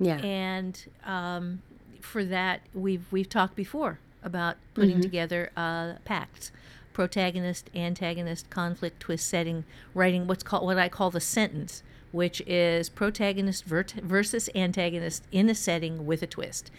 Yeah. 0.00 0.18
And 0.18 0.84
um, 1.04 1.62
for 2.00 2.24
that, 2.24 2.62
we've, 2.74 3.04
we've 3.12 3.28
talked 3.28 3.54
before 3.54 4.00
about 4.22 4.56
putting 4.74 4.92
mm-hmm. 4.92 5.00
together 5.02 5.50
uh, 5.56 5.94
pacts 6.04 6.50
protagonist, 6.96 7.68
antagonist, 7.74 8.48
conflict, 8.48 9.00
twist 9.00 9.28
setting, 9.28 9.64
writing 9.92 10.26
what's 10.26 10.42
called 10.42 10.64
what 10.64 10.78
I 10.78 10.88
call 10.88 11.10
the 11.10 11.20
sentence, 11.20 11.82
which 12.10 12.40
is 12.46 12.88
protagonist 12.88 13.66
versus 13.66 14.48
antagonist 14.54 15.22
in 15.30 15.50
a 15.50 15.54
setting 15.54 16.06
with 16.06 16.22
a 16.22 16.26
twist. 16.26 16.70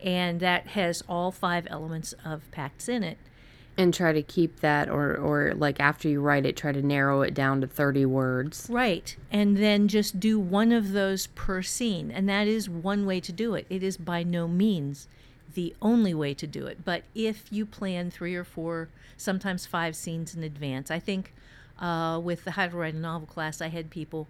And 0.00 0.38
that 0.38 0.68
has 0.68 1.02
all 1.08 1.32
five 1.32 1.66
elements 1.68 2.14
of 2.24 2.48
pacts 2.52 2.88
in 2.88 3.02
it. 3.02 3.18
And 3.76 3.92
try 3.92 4.12
to 4.12 4.22
keep 4.22 4.60
that, 4.60 4.88
or, 4.88 5.16
or 5.16 5.54
like 5.56 5.80
after 5.80 6.08
you 6.08 6.20
write 6.20 6.46
it, 6.46 6.56
try 6.56 6.70
to 6.70 6.80
narrow 6.80 7.22
it 7.22 7.34
down 7.34 7.60
to 7.60 7.66
30 7.66 8.06
words. 8.06 8.68
Right. 8.70 9.16
And 9.32 9.56
then 9.56 9.88
just 9.88 10.20
do 10.20 10.38
one 10.38 10.70
of 10.70 10.92
those 10.92 11.26
per 11.26 11.62
scene. 11.62 12.12
And 12.12 12.28
that 12.28 12.46
is 12.46 12.70
one 12.70 13.06
way 13.06 13.18
to 13.18 13.32
do 13.32 13.56
it. 13.56 13.66
It 13.68 13.82
is 13.82 13.96
by 13.96 14.22
no 14.22 14.46
means 14.46 15.08
the 15.54 15.74
only 15.80 16.14
way 16.14 16.34
to 16.34 16.46
do 16.46 16.66
it. 16.66 16.84
But 16.84 17.02
if 17.14 17.46
you 17.50 17.66
plan 17.66 18.10
three 18.10 18.34
or 18.34 18.44
four 18.44 18.88
sometimes 19.16 19.66
five 19.66 19.96
scenes 19.96 20.34
in 20.34 20.42
advance. 20.42 20.90
I 20.90 20.98
think 20.98 21.32
uh, 21.78 22.20
with 22.22 22.44
the 22.44 22.52
How 22.52 22.68
to 22.68 22.76
Write 22.76 22.94
a 22.94 22.98
Novel 22.98 23.26
class, 23.26 23.60
I 23.60 23.68
had 23.68 23.90
people 23.90 24.28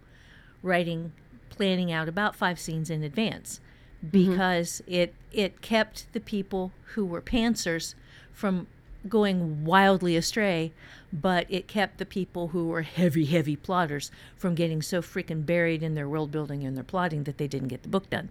writing, 0.63 1.13
planning 1.51 1.93
out 1.93 2.09
about 2.09 2.35
five 2.37 2.59
scenes 2.59 2.91
in 2.91 3.03
advance 3.03 3.61
mm-hmm. 3.99 4.11
because 4.11 4.83
mm-hmm. 4.83 4.95
it 4.95 5.15
it 5.33 5.61
kept 5.61 6.13
the 6.13 6.21
people 6.21 6.73
who 6.95 7.05
were 7.05 7.21
pantsers 7.21 7.95
from 8.33 8.67
going 9.07 9.65
wildly 9.65 10.17
astray, 10.17 10.73
but 11.13 11.47
it 11.51 11.69
kept 11.69 11.99
the 11.99 12.07
people 12.07 12.49
who 12.49 12.69
were 12.69 12.83
heavy, 12.83 13.27
heavy 13.27 13.55
plotters 13.55 14.11
from 14.35 14.55
getting 14.55 14.81
so 14.81 15.03
freaking 15.03 15.45
buried 15.45 15.83
in 15.83 15.95
their 15.95 16.09
world 16.09 16.31
building 16.31 16.65
and 16.65 16.75
their 16.75 16.85
plotting 16.85 17.25
that 17.25 17.37
they 17.37 17.47
didn't 17.47 17.69
get 17.69 17.83
the 17.83 17.89
book 17.89 18.09
done. 18.09 18.31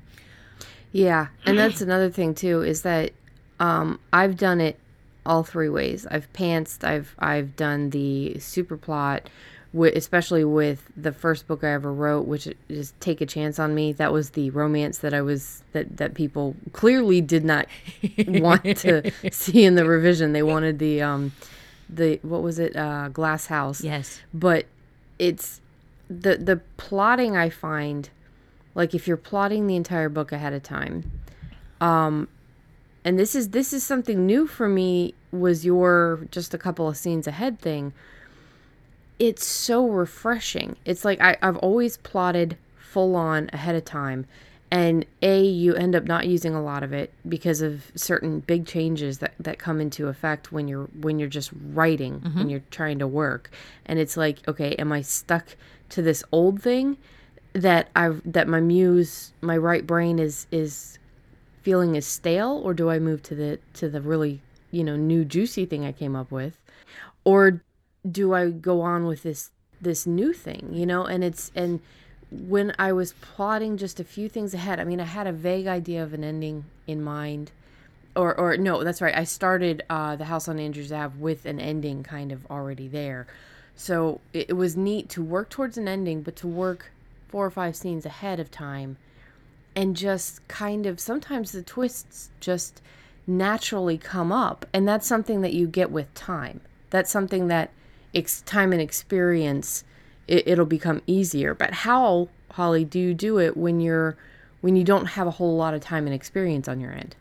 Yeah, 0.94 1.28
and 1.46 1.60
that's 1.60 1.82
another 1.82 2.10
thing 2.10 2.34
too 2.34 2.62
is 2.62 2.84
that 2.84 3.12
um, 3.60 4.00
I've 4.14 4.38
done 4.38 4.62
it 4.62 4.80
all 5.26 5.44
three 5.44 5.70
ways. 5.70 6.08
I've 6.10 6.32
pantsed, 6.32 6.88
I've 6.88 7.16
I've 7.20 7.56
done 7.56 7.90
the 7.90 8.40
super 8.40 8.78
plot, 8.78 9.30
especially 9.74 10.44
with 10.44 10.92
the 10.96 11.12
first 11.12 11.48
book 11.48 11.64
I 11.64 11.72
ever 11.72 11.92
wrote, 11.92 12.28
which 12.28 12.48
is 12.70 12.94
Take 13.00 13.22
a 13.22 13.26
Chance 13.26 13.58
on 13.60 13.74
Me. 13.74 13.92
That 13.92 14.14
was 14.14 14.32
the 14.32 14.52
romance 14.52 15.00
that 15.00 15.14
I 15.14 15.22
was 15.22 15.64
that 15.74 15.98
that 15.98 16.14
people 16.14 16.56
clearly 16.72 17.22
did 17.22 17.44
not 17.44 17.68
want 18.28 18.64
to 18.78 19.12
see 19.32 19.66
in 19.66 19.76
the 19.76 19.86
revision. 19.86 20.34
They 20.34 20.44
wanted 20.44 20.80
the 20.80 21.02
um 21.02 21.32
the 21.90 22.20
what 22.22 22.44
was 22.44 22.60
it 22.60 22.76
uh 22.76 23.10
Glass 23.10 23.48
House. 23.48 23.84
Yes. 23.84 24.22
But 24.34 24.68
it's 25.18 25.60
the 26.08 26.38
the 26.38 26.62
plotting 26.78 27.36
I 27.36 27.50
find 27.50 28.10
like 28.76 28.94
if 28.94 29.08
you're 29.08 29.18
plotting 29.18 29.68
the 29.68 29.76
entire 29.76 30.10
book 30.10 30.32
ahead 30.32 30.54
of 30.54 30.64
time 30.64 31.12
um 31.82 32.28
and 33.06 33.20
this 33.20 33.36
is 33.36 33.50
this 33.50 33.74
is 33.74 33.84
something 33.84 34.26
new 34.26 34.48
for 34.48 34.68
me 34.68 35.14
was 35.32 35.66
your 35.66 36.28
just 36.32 36.54
a 36.54 36.58
couple 36.58 36.88
of 36.88 36.98
scenes 36.98 37.28
ahead 37.28 37.60
thing. 37.60 37.94
It's 39.20 39.46
so 39.46 39.88
refreshing. 39.88 40.76
It's 40.86 41.04
like 41.06 41.22
I, 41.22 41.38
i've 41.42 41.58
always 41.58 41.98
plotted 41.98 42.58
full 42.78 43.16
on 43.16 43.50
ahead 43.54 43.76
of 43.76 43.86
time. 43.86 44.26
And 44.72 45.06
a 45.22 45.44
you 45.44 45.76
end 45.76 45.96
up 45.96 46.06
not 46.06 46.26
using 46.26 46.56
a 46.56 46.64
lot 46.64 46.82
of 46.82 46.94
it 46.94 47.14
because 47.28 47.62
of 47.62 47.92
certain 47.94 48.40
big 48.40 48.66
changes 48.66 49.20
that, 49.20 49.34
that 49.40 49.60
come 49.60 49.80
into 49.80 50.08
effect 50.08 50.52
when 50.52 50.68
you're 50.68 50.86
when 51.00 51.20
you're 51.20 51.30
just 51.30 51.52
writing 51.74 52.22
mm-hmm. 52.22 52.40
when 52.40 52.50
you're 52.50 52.64
trying 52.72 53.00
to 53.00 53.08
work. 53.08 53.52
And 53.86 54.00
it's 54.00 54.16
like 54.18 54.40
okay 54.48 54.76
am 54.76 54.92
i 54.92 55.02
stuck 55.02 55.58
to 55.90 56.02
this 56.02 56.24
old 56.32 56.62
thing 56.62 56.98
that 57.54 57.90
i 57.96 58.10
that 58.26 58.48
my 58.48 58.60
muse 58.60 59.32
my 59.42 59.56
right 59.56 59.86
brain 59.86 60.18
is 60.20 60.48
is 60.52 60.98
feeling 61.64 61.96
is 61.96 62.06
stale 62.06 62.62
or 62.64 62.74
do 62.74 62.90
I 62.90 63.00
move 63.00 63.24
to 63.24 63.36
the 63.36 63.60
to 63.76 63.90
the 63.90 64.02
really, 64.02 64.42
you 64.70 64.84
know, 64.84 64.96
new 64.96 65.26
juicy 65.26 65.66
thing 65.66 65.86
I 65.86 65.92
came 65.94 66.16
up 66.16 66.30
with? 66.30 66.60
Or 67.24 67.62
do 68.10 68.34
I 68.34 68.52
go 68.52 68.82
on 68.82 69.06
with 69.06 69.24
this 69.24 69.50
this 69.82 70.06
new 70.06 70.34
thing, 70.34 70.70
you 70.74 70.86
know? 70.86 71.06
And 71.06 71.24
it's 71.24 71.52
and 71.56 71.80
when 72.30 72.76
I 72.78 72.92
was 72.92 73.14
plotting 73.14 73.78
just 73.78 74.00
a 74.00 74.04
few 74.04 74.28
things 74.28 74.54
ahead, 74.54 74.80
I 74.80 74.84
mean, 74.84 75.00
I 75.00 75.06
had 75.06 75.26
a 75.26 75.32
vague 75.32 75.68
idea 75.68 76.04
of 76.04 76.14
an 76.14 76.24
ending 76.24 76.66
in 76.86 77.02
mind. 77.02 77.52
Or, 78.16 78.40
or 78.40 78.58
no, 78.58 78.84
that's 78.84 79.02
right. 79.02 79.16
I 79.16 79.24
started 79.24 79.82
uh, 79.90 80.16
the 80.16 80.26
House 80.26 80.48
on 80.48 80.60
Andrews 80.60 80.92
Ave 80.92 81.18
with 81.18 81.48
an 81.48 81.60
ending 81.60 82.04
kind 82.04 82.32
of 82.32 82.46
already 82.46 82.88
there, 82.88 83.26
so 83.76 84.22
it, 84.34 84.52
it 84.52 84.54
was 84.54 84.78
neat 84.78 85.10
to 85.10 85.24
work 85.24 85.50
towards 85.50 85.80
an 85.80 85.88
ending, 85.88 86.22
but 86.22 86.36
to 86.36 86.48
work 86.48 86.92
four 87.34 87.48
or 87.48 87.50
five 87.50 87.76
scenes 87.76 88.06
ahead 88.06 88.40
of 88.40 88.52
time 88.52 88.96
and 89.76 89.98
just 89.98 90.48
kind 90.48 90.86
of 90.86 91.00
sometimes 91.00 91.52
the 91.52 91.64
twists 91.64 92.30
just 92.40 92.80
naturally 93.26 93.98
come 93.98 94.32
up 94.32 94.68
and 94.72 94.88
that's 94.88 95.08
something 95.08 95.42
that 95.42 95.52
you 95.52 95.66
get 95.66 95.90
with 95.90 96.14
time. 96.14 96.62
That's 96.92 97.10
something 97.10 97.48
that 97.48 97.72
ex- 98.14 98.44
time 98.44 98.72
and 98.72 98.80
experience 98.80 99.84
it, 100.28 100.48
it'll 100.48 100.68
become 100.68 101.02
easier. 101.08 101.56
But 101.56 101.74
how 101.74 102.30
holly 102.52 102.86
do 102.86 103.00
you 103.00 103.16
do 103.16 103.40
it 103.40 103.58
when 103.58 103.80
you're 103.80 104.16
when 104.62 104.76
you 104.76 104.84
don't 104.84 105.08
have 105.08 105.26
a 105.26 105.32
whole 105.32 105.58
lot 105.58 105.74
of 105.74 105.82
time 105.82 106.06
and 106.06 106.14
experience 106.14 106.68
on 106.68 106.80
your 106.80 106.92
end? 106.92 107.16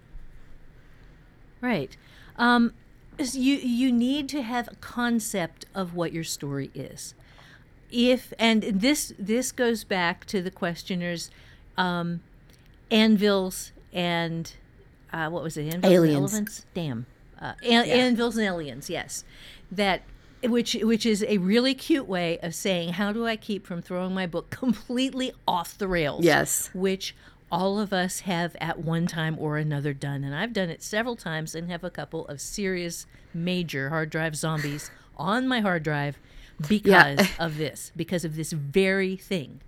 Right. 1.62 1.96
Um, 2.36 2.74
you 3.18 3.56
you 3.56 3.90
need 3.90 4.28
to 4.28 4.42
have 4.42 4.68
a 4.68 4.76
concept 4.76 5.64
of 5.74 5.94
what 5.94 6.12
your 6.12 6.24
story 6.24 6.70
is 6.74 7.14
if 7.92 8.32
and 8.38 8.62
this 8.62 9.12
this 9.18 9.52
goes 9.52 9.84
back 9.84 10.24
to 10.26 10.42
the 10.42 10.50
questioners 10.50 11.30
um, 11.76 12.20
anvils 12.90 13.72
and 13.92 14.52
uh, 15.12 15.28
what 15.28 15.42
was 15.42 15.56
it? 15.56 15.72
Anvils 15.72 15.92
aliens. 15.92 16.32
Elephants. 16.32 16.66
Damn. 16.74 17.06
Uh, 17.40 17.52
an- 17.62 17.86
yeah. 17.86 17.94
Anvils 17.94 18.36
and 18.36 18.46
aliens. 18.46 18.88
Yes, 18.88 19.24
that 19.70 20.02
which 20.42 20.74
which 20.82 21.04
is 21.04 21.22
a 21.28 21.38
really 21.38 21.74
cute 21.74 22.08
way 22.08 22.38
of 22.42 22.54
saying 22.54 22.94
how 22.94 23.12
do 23.12 23.26
I 23.26 23.36
keep 23.36 23.66
from 23.66 23.82
throwing 23.82 24.14
my 24.14 24.26
book 24.26 24.50
completely 24.50 25.32
off 25.46 25.76
the 25.76 25.86
rails? 25.86 26.24
Yes. 26.24 26.70
Which 26.72 27.14
all 27.50 27.78
of 27.78 27.92
us 27.92 28.20
have 28.20 28.56
at 28.60 28.78
one 28.78 29.06
time 29.06 29.36
or 29.38 29.58
another 29.58 29.92
done, 29.92 30.24
and 30.24 30.34
I've 30.34 30.54
done 30.54 30.70
it 30.70 30.82
several 30.82 31.16
times 31.16 31.54
and 31.54 31.70
have 31.70 31.84
a 31.84 31.90
couple 31.90 32.26
of 32.28 32.40
serious 32.40 33.06
major 33.34 33.90
hard 33.90 34.08
drive 34.08 34.34
zombies 34.36 34.90
on 35.18 35.46
my 35.46 35.60
hard 35.60 35.82
drive 35.82 36.18
because 36.68 37.18
yeah. 37.18 37.26
of 37.38 37.56
this, 37.56 37.92
because 37.96 38.24
of 38.24 38.36
this 38.36 38.52
very 38.52 39.16
thing. 39.16 39.60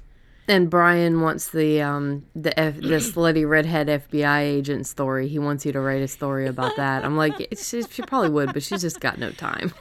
And 0.47 0.69
Brian 0.69 1.23
wants 1.23 1.49
the 1.49 1.81
um 1.81 2.27
the 2.35 2.59
F, 2.59 2.77
the 2.77 2.83
slutty 2.83 3.49
redhead 3.49 3.89
FBI 3.89 4.41
agent 4.41 4.87
story. 4.87 5.27
He 5.29 5.39
wants 5.39 5.65
you 5.65 5.73
to 5.73 5.81
write 5.81 6.03
a 6.03 6.09
story 6.09 6.47
about 6.47 6.77
that. 6.77 7.05
I'm 7.05 7.17
like, 7.17 7.35
she, 7.57 7.83
she 7.83 8.03
probably 8.03 8.31
would, 8.31 8.53
but 8.53 8.63
she's 8.63 8.83
just 8.83 9.01
got 9.01 9.19
no 9.19 9.31
time. 9.31 9.73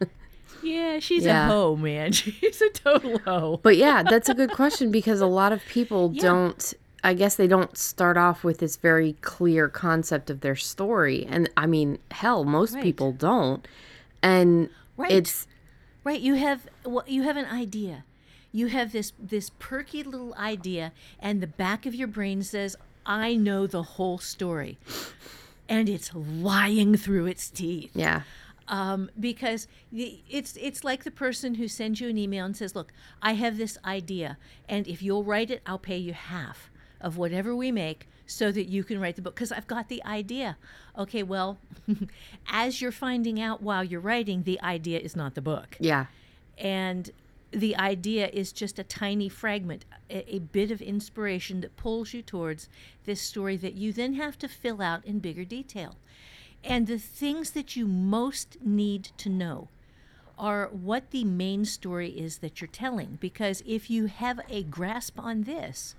yeah, 0.62 0.98
she's 0.98 1.24
yeah. 1.24 1.46
a 1.46 1.48
hoe, 1.48 1.76
man. 1.76 2.12
She's 2.12 2.60
a 2.60 2.70
total 2.70 3.18
hoe. 3.20 3.60
But 3.62 3.76
yeah, 3.76 4.02
that's 4.02 4.28
a 4.28 4.34
good 4.34 4.52
question 4.52 4.90
because 4.90 5.20
a 5.20 5.26
lot 5.26 5.52
of 5.52 5.64
people 5.66 6.10
yeah. 6.12 6.22
don't. 6.22 6.74
I 7.02 7.14
guess 7.14 7.36
they 7.36 7.46
don't 7.46 7.78
start 7.78 8.18
off 8.18 8.44
with 8.44 8.58
this 8.58 8.76
very 8.76 9.14
clear 9.22 9.70
concept 9.70 10.28
of 10.28 10.40
their 10.40 10.56
story, 10.56 11.26
and 11.30 11.48
I 11.56 11.66
mean, 11.66 11.98
hell, 12.10 12.44
most 12.44 12.74
right. 12.74 12.82
people 12.82 13.12
don't. 13.12 13.66
And 14.22 14.68
right. 14.98 15.10
it's 15.10 15.46
right. 16.10 16.20
You 16.20 16.34
have 16.34 16.68
well, 16.84 17.04
you 17.06 17.22
have 17.22 17.36
an 17.36 17.46
idea. 17.46 18.04
You 18.52 18.66
have 18.66 18.92
this 18.92 19.12
this 19.18 19.50
perky 19.58 20.02
little 20.02 20.34
idea 20.34 20.92
and 21.20 21.40
the 21.40 21.46
back 21.46 21.86
of 21.86 21.94
your 21.94 22.08
brain 22.08 22.42
says 22.42 22.76
i 23.06 23.34
know 23.34 23.66
the 23.66 23.82
whole 23.82 24.18
story. 24.18 24.78
And 25.68 25.88
it's 25.88 26.10
lying 26.14 26.96
through 26.96 27.26
its 27.26 27.48
teeth. 27.48 27.92
Yeah. 27.94 28.22
Um, 28.66 29.10
because 29.18 29.68
it's 29.92 30.56
it's 30.56 30.84
like 30.84 31.04
the 31.04 31.10
person 31.10 31.54
who 31.54 31.68
sends 31.68 32.00
you 32.00 32.08
an 32.08 32.18
email 32.18 32.44
and 32.44 32.56
says, 32.56 32.74
"Look, 32.74 32.92
I 33.20 33.32
have 33.34 33.56
this 33.56 33.78
idea, 33.84 34.36
and 34.68 34.86
if 34.86 35.02
you'll 35.02 35.24
write 35.24 35.50
it, 35.50 35.60
I'll 35.66 35.78
pay 35.78 35.96
you 35.96 36.12
half 36.12 36.70
of 37.00 37.16
whatever 37.16 37.54
we 37.54 37.72
make, 37.72 38.08
so 38.30 38.52
that 38.52 38.68
you 38.68 38.84
can 38.84 39.00
write 39.00 39.16
the 39.16 39.22
book 39.22 39.34
because 39.34 39.52
I've 39.52 39.66
got 39.66 39.88
the 39.88 40.02
idea." 40.04 40.56
Okay, 40.96 41.22
well, 41.22 41.58
as 42.48 42.80
you're 42.80 42.92
finding 42.92 43.40
out 43.40 43.62
while 43.62 43.84
you're 43.84 44.00
writing, 44.00 44.42
the 44.42 44.60
idea 44.62 44.98
is 44.98 45.16
not 45.16 45.34
the 45.34 45.42
book. 45.42 45.76
Yeah, 45.80 46.06
and 46.58 47.10
the 47.52 47.76
idea 47.76 48.28
is 48.28 48.52
just 48.52 48.78
a 48.78 48.84
tiny 48.84 49.28
fragment, 49.28 49.84
a, 50.08 50.36
a, 50.36 50.38
bit 50.38 50.70
of 50.70 50.80
inspiration 50.80 51.60
that 51.62 51.76
pulls 51.76 52.14
you 52.14 52.22
towards 52.22 52.68
this 53.06 53.20
story 53.20 53.56
that 53.56 53.74
you 53.74 53.92
then 53.92 54.14
have 54.14 54.38
to 54.38 54.48
fill 54.48 54.80
out 54.80 55.04
in 55.04 55.18
bigger 55.18 55.44
detail. 55.44 55.96
And 56.62 56.86
the 56.86 56.98
things 56.98 57.50
that 57.52 57.74
you 57.74 57.86
most 57.86 58.58
need 58.62 59.10
to 59.18 59.28
know 59.28 59.68
are 60.38 60.68
what 60.68 61.10
the 61.10 61.24
main 61.24 61.64
story 61.64 62.10
is 62.10 62.38
that 62.38 62.60
you're 62.60 62.68
telling. 62.68 63.18
Because 63.20 63.62
if 63.66 63.90
you 63.90 64.06
have 64.06 64.40
a 64.48 64.62
grasp 64.62 65.18
on 65.18 65.42
this, 65.42 65.94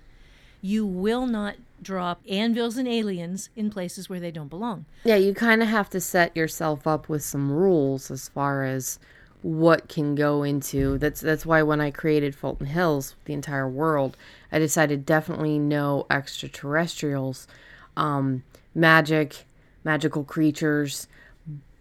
you 0.62 0.86
will 0.86 1.26
not 1.26 1.56
drop 1.82 2.22
anvils 2.30 2.78
and 2.78 2.88
aliens 2.88 3.50
in 3.56 3.70
places 3.70 4.10
where 4.10 4.20
they 4.20 4.32
don't 4.32 4.50
belong. 4.50 4.86
Yeah, 5.04 5.16
you 5.16 5.34
kind 5.34 5.62
of 5.62 5.68
have 5.68 5.90
to 5.92 6.00
set 6.00 6.36
yourself 6.38 6.86
up 6.86 7.10
with 7.10 7.24
some 7.24 7.52
rules 7.52 8.12
as 8.12 8.30
far 8.30 8.64
as 8.64 9.00
what 9.42 9.90
can 9.90 10.14
go 10.14 10.44
into 10.44 11.00
that's 11.00 11.20
that's 11.20 11.48
why 11.48 11.64
when 11.64 11.82
I 11.82 11.90
created 11.90 12.36
Fulton 12.36 12.68
Hills, 12.68 13.16
the 13.26 13.34
entire 13.34 13.68
world, 13.68 14.16
I 14.52 14.60
decided 14.60 15.06
definitely 15.06 15.58
no 15.58 16.06
extraterrestrials, 16.12 17.48
um, 17.98 18.44
magic, 18.76 19.46
magical 19.84 20.24
creatures, 20.24 21.08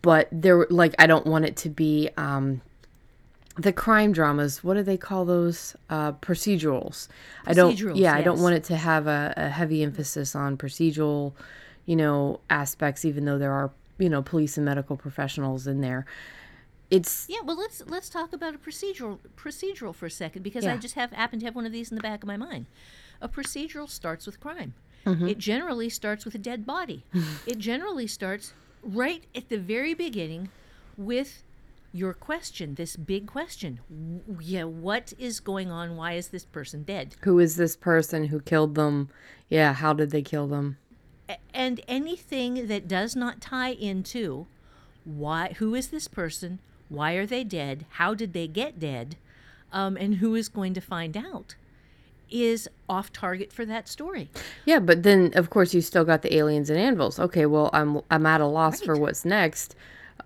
but 0.01 0.27
there 0.33 0.67
like 0.71 0.95
I 0.99 1.07
don't 1.07 1.27
want 1.27 1.45
it 1.45 1.57
to 1.57 1.69
be 1.69 2.09
um, 2.17 2.63
the 3.57 3.73
crime 3.73 4.13
dramas. 4.13 4.63
What 4.63 4.75
do 4.75 4.83
they 4.83 4.97
call 4.97 5.25
those? 5.25 5.77
Uh, 5.89 6.13
procedurals. 6.13 7.09
I 7.47 7.53
don't. 7.53 7.79
Yeah, 7.79 7.93
yes. 7.95 8.15
I 8.15 8.23
don't 8.23 8.41
want 8.41 8.55
it 8.55 8.65
to 8.65 8.77
have 8.77 9.07
a, 9.07 9.35
a 9.37 9.49
heavy 9.49 9.83
emphasis 9.83 10.35
on 10.35 10.57
procedural, 10.57 11.33
you 11.87 11.97
know, 11.97 12.41
aspects. 12.49 13.05
Even 13.05 13.25
though 13.25 13.39
there 13.39 13.53
are 13.53 13.71
you 14.01 14.09
know 14.09 14.23
police 14.23 14.57
and 14.57 14.65
medical 14.65 14.97
professionals 14.97 15.67
in 15.67 15.81
there 15.81 16.07
it's 16.91 17.27
yeah 17.29 17.39
well 17.45 17.57
let's 17.57 17.83
let's 17.87 18.09
talk 18.09 18.33
about 18.33 18.55
a 18.55 18.59
procedural 18.59 19.19
procedural 19.37 19.95
for 19.95 20.07
a 20.07 20.11
second 20.11 20.43
because 20.43 20.65
yeah. 20.65 20.73
i 20.73 20.77
just 20.77 20.95
have 20.95 21.13
happen 21.13 21.39
to 21.39 21.45
have 21.45 21.55
one 21.55 21.67
of 21.67 21.73
these 21.73 21.91
in 21.91 21.97
the 21.97 22.03
back 22.03 22.23
of 22.23 22.27
my 22.27 22.37
mind 22.37 22.67
a 23.21 23.29
procedural 23.29 23.89
starts 23.89 24.27
with 24.27 24.41
crime 24.41 24.75
mm-hmm. 25.07 25.29
it 25.29 25.39
generally 25.39 25.89
starts 25.89 26.25
with 26.25 26.35
a 26.35 26.39
dead 26.39 26.67
body 26.67 27.05
it 27.47 27.59
generally 27.59 28.07
starts 28.07 28.55
right 28.83 29.25
at 29.35 29.49
the 29.51 29.59
very 29.59 29.95
beginning 29.95 30.49
with 30.97 31.45
your 31.93 32.15
question 32.15 32.75
this 32.77 32.97
big 32.97 33.27
question 33.27 33.81
yeah 34.41 34.63
what 34.63 35.13
is 35.19 35.41
going 35.41 35.71
on 35.71 35.97
why 35.97 36.13
is 36.13 36.29
this 36.29 36.45
person 36.45 36.83
dead 36.85 37.15
who 37.23 37.39
is 37.39 37.57
this 37.57 37.77
person 37.77 38.27
who 38.27 38.41
killed 38.41 38.75
them 38.75 39.09
yeah 39.49 39.73
how 39.73 39.93
did 39.93 40.11
they 40.11 40.23
kill 40.23 40.47
them 40.47 40.77
and 41.53 41.81
anything 41.89 42.69
that 42.69 42.87
does 42.87 43.17
not 43.17 43.41
tie 43.41 43.71
into 43.73 44.47
why 45.05 45.53
who 45.59 45.75
is 45.75 45.89
this 45.89 46.07
person 46.07 46.61
why 46.91 47.13
are 47.13 47.25
they 47.25 47.45
dead? 47.45 47.87
How 47.91 48.15
did 48.15 48.35
they 48.35 48.49
get 48.49 48.79
dead? 48.79 49.17
Um, 49.73 49.97
and 49.97 50.17
who 50.17 50.35
is 50.35 50.49
going 50.49 50.75
to 50.75 50.81
find 50.81 51.17
out? 51.17 51.55
Is 52.29 52.69
off 52.89 53.13
target 53.13 53.53
for 53.53 53.65
that 53.65 53.89
story. 53.89 54.31
Yeah, 54.65 54.81
but 54.81 55.05
then 55.05 55.33
of 55.35 55.51
course 55.51 55.73
you 55.73 55.81
still 55.81 56.05
got 56.05 56.23
the 56.23 56.37
aliens 56.37 56.69
and 56.69 56.79
anvils. 56.79 57.19
Okay, 57.19 57.47
well 57.47 57.71
I'm 57.73 58.03
I'm 58.11 58.27
at 58.27 58.41
a 58.41 58.47
loss 58.47 58.81
right. 58.81 58.87
for 58.87 58.97
what's 58.97 59.25
next. 59.25 59.75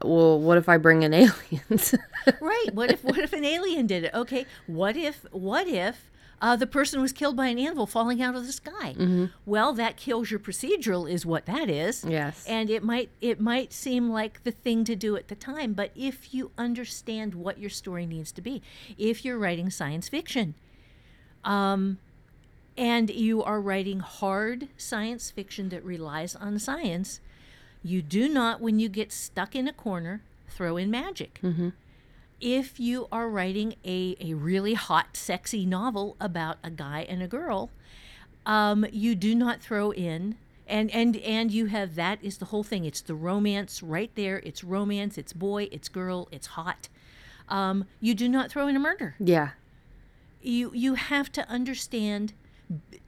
Well, 0.05 0.39
what 0.39 0.59
if 0.59 0.69
I 0.69 0.77
bring 0.77 1.03
in 1.03 1.15
aliens? 1.15 1.95
right. 2.41 2.67
What 2.73 2.91
if 2.91 3.05
what 3.05 3.19
if 3.19 3.33
an 3.33 3.45
alien 3.45 3.87
did 3.87 4.05
it? 4.05 4.15
Okay. 4.15 4.47
What 4.67 4.97
if 4.97 5.25
what 5.33 5.67
if 5.67 6.11
uh, 6.41 6.57
the 6.57 6.67
person 6.67 7.01
was 7.01 7.13
killed 7.13 7.37
by 7.37 7.47
an 7.47 7.59
anvil 7.59 7.87
falling 7.87 8.21
out 8.21 8.35
of 8.35 8.47
the 8.47 8.53
sky? 8.53 8.93
Mm-hmm. 8.93 9.27
Well, 9.47 9.73
that 9.73 9.97
kills 9.97 10.31
your 10.31 10.41
procedural, 10.41 11.11
is 11.11 11.25
what 11.25 11.47
that 11.47 11.71
is. 11.71 12.05
Yes. 12.05 12.45
And 12.47 12.71
it 12.71 12.83
might 12.83 13.11
it 13.21 13.41
might 13.41 13.73
seem 13.73 14.11
like 14.11 14.45
the 14.45 14.51
thing 14.51 14.85
to 14.85 14.97
do 14.97 15.17
at 15.17 15.29
the 15.29 15.35
time, 15.35 15.73
but 15.73 15.91
if 15.95 16.35
you 16.35 16.51
understand 16.59 17.35
what 17.35 17.59
your 17.59 17.71
story 17.71 18.07
needs 18.07 18.31
to 18.33 18.43
be, 18.43 18.63
if 18.99 19.25
you're 19.25 19.39
writing 19.39 19.71
science 19.71 20.09
fiction, 20.09 20.55
um, 21.45 21.99
and 22.77 23.11
you 23.11 23.43
are 23.43 23.61
writing 23.61 24.01
hard 24.01 24.69
science 24.77 25.31
fiction 25.31 25.69
that 25.71 25.85
relies 25.85 26.35
on 26.35 26.59
science, 26.59 27.21
you 27.85 28.03
do 28.03 28.29
not, 28.29 28.61
when 28.61 28.81
you 28.81 28.89
get 28.89 29.13
stuck 29.13 29.55
in 29.55 29.69
a 29.69 29.73
corner, 29.73 30.23
throw 30.49 30.77
in 30.77 30.91
magic. 30.91 31.39
Mm-hmm. 31.43 31.69
If 32.41 32.81
you 32.81 33.07
are 33.13 33.29
writing 33.29 33.75
a, 33.85 34.17
a 34.21 34.35
really 34.35 34.75
hot, 34.75 35.17
sexy 35.17 35.65
novel 35.67 36.17
about 36.21 36.59
a 36.65 36.71
guy 36.71 37.07
and 37.09 37.23
a 37.23 37.29
girl, 37.29 37.71
um, 38.47 38.87
you 38.91 39.15
do 39.15 39.35
not 39.35 39.61
throw 39.61 39.93
in 39.93 40.37
and 40.67 40.91
and 40.93 41.17
and 41.19 41.51
you 41.51 41.67
have 41.67 41.95
that 41.95 42.19
is 42.23 42.39
the 42.39 42.47
whole 42.47 42.63
thing. 42.63 42.85
It's 42.85 43.01
the 43.01 43.15
romance 43.15 43.83
right 43.83 44.11
there. 44.15 44.41
It's 44.45 44.65
romance. 44.65 45.19
It's 45.19 45.33
boy. 45.33 45.69
It's 45.71 45.89
girl. 45.89 46.29
It's 46.33 46.49
hot. 46.49 46.89
Um, 47.49 47.85
you 48.01 48.15
do 48.15 48.29
not 48.29 48.51
throw 48.51 48.67
in 48.67 48.77
a 48.77 48.81
murder. 48.81 49.15
Yeah. 49.19 49.51
You 50.41 50.71
you 50.75 50.95
have 50.95 51.31
to 51.33 51.49
understand 51.49 52.33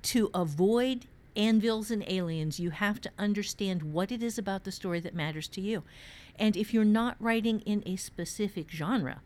to 0.03 0.31
avoid 0.35 1.07
anvils 1.37 1.91
and 1.91 2.05
aliens, 2.09 2.59
you 2.59 2.71
have 2.71 3.01
to 3.03 3.11
understand 3.19 3.83
what 3.83 4.11
it 4.11 4.23
is 4.23 4.39
about 4.39 4.65
the 4.65 4.73
story 4.73 5.01
that 5.01 5.15
matters 5.15 5.49
to 5.49 5.61
you. 5.61 5.83
And 6.39 6.57
if 6.57 6.75
you're 6.75 6.85
not 6.85 7.17
writing 7.21 7.61
in 7.61 7.83
a 7.87 7.97
specific 7.97 8.71
genre, 8.71 9.21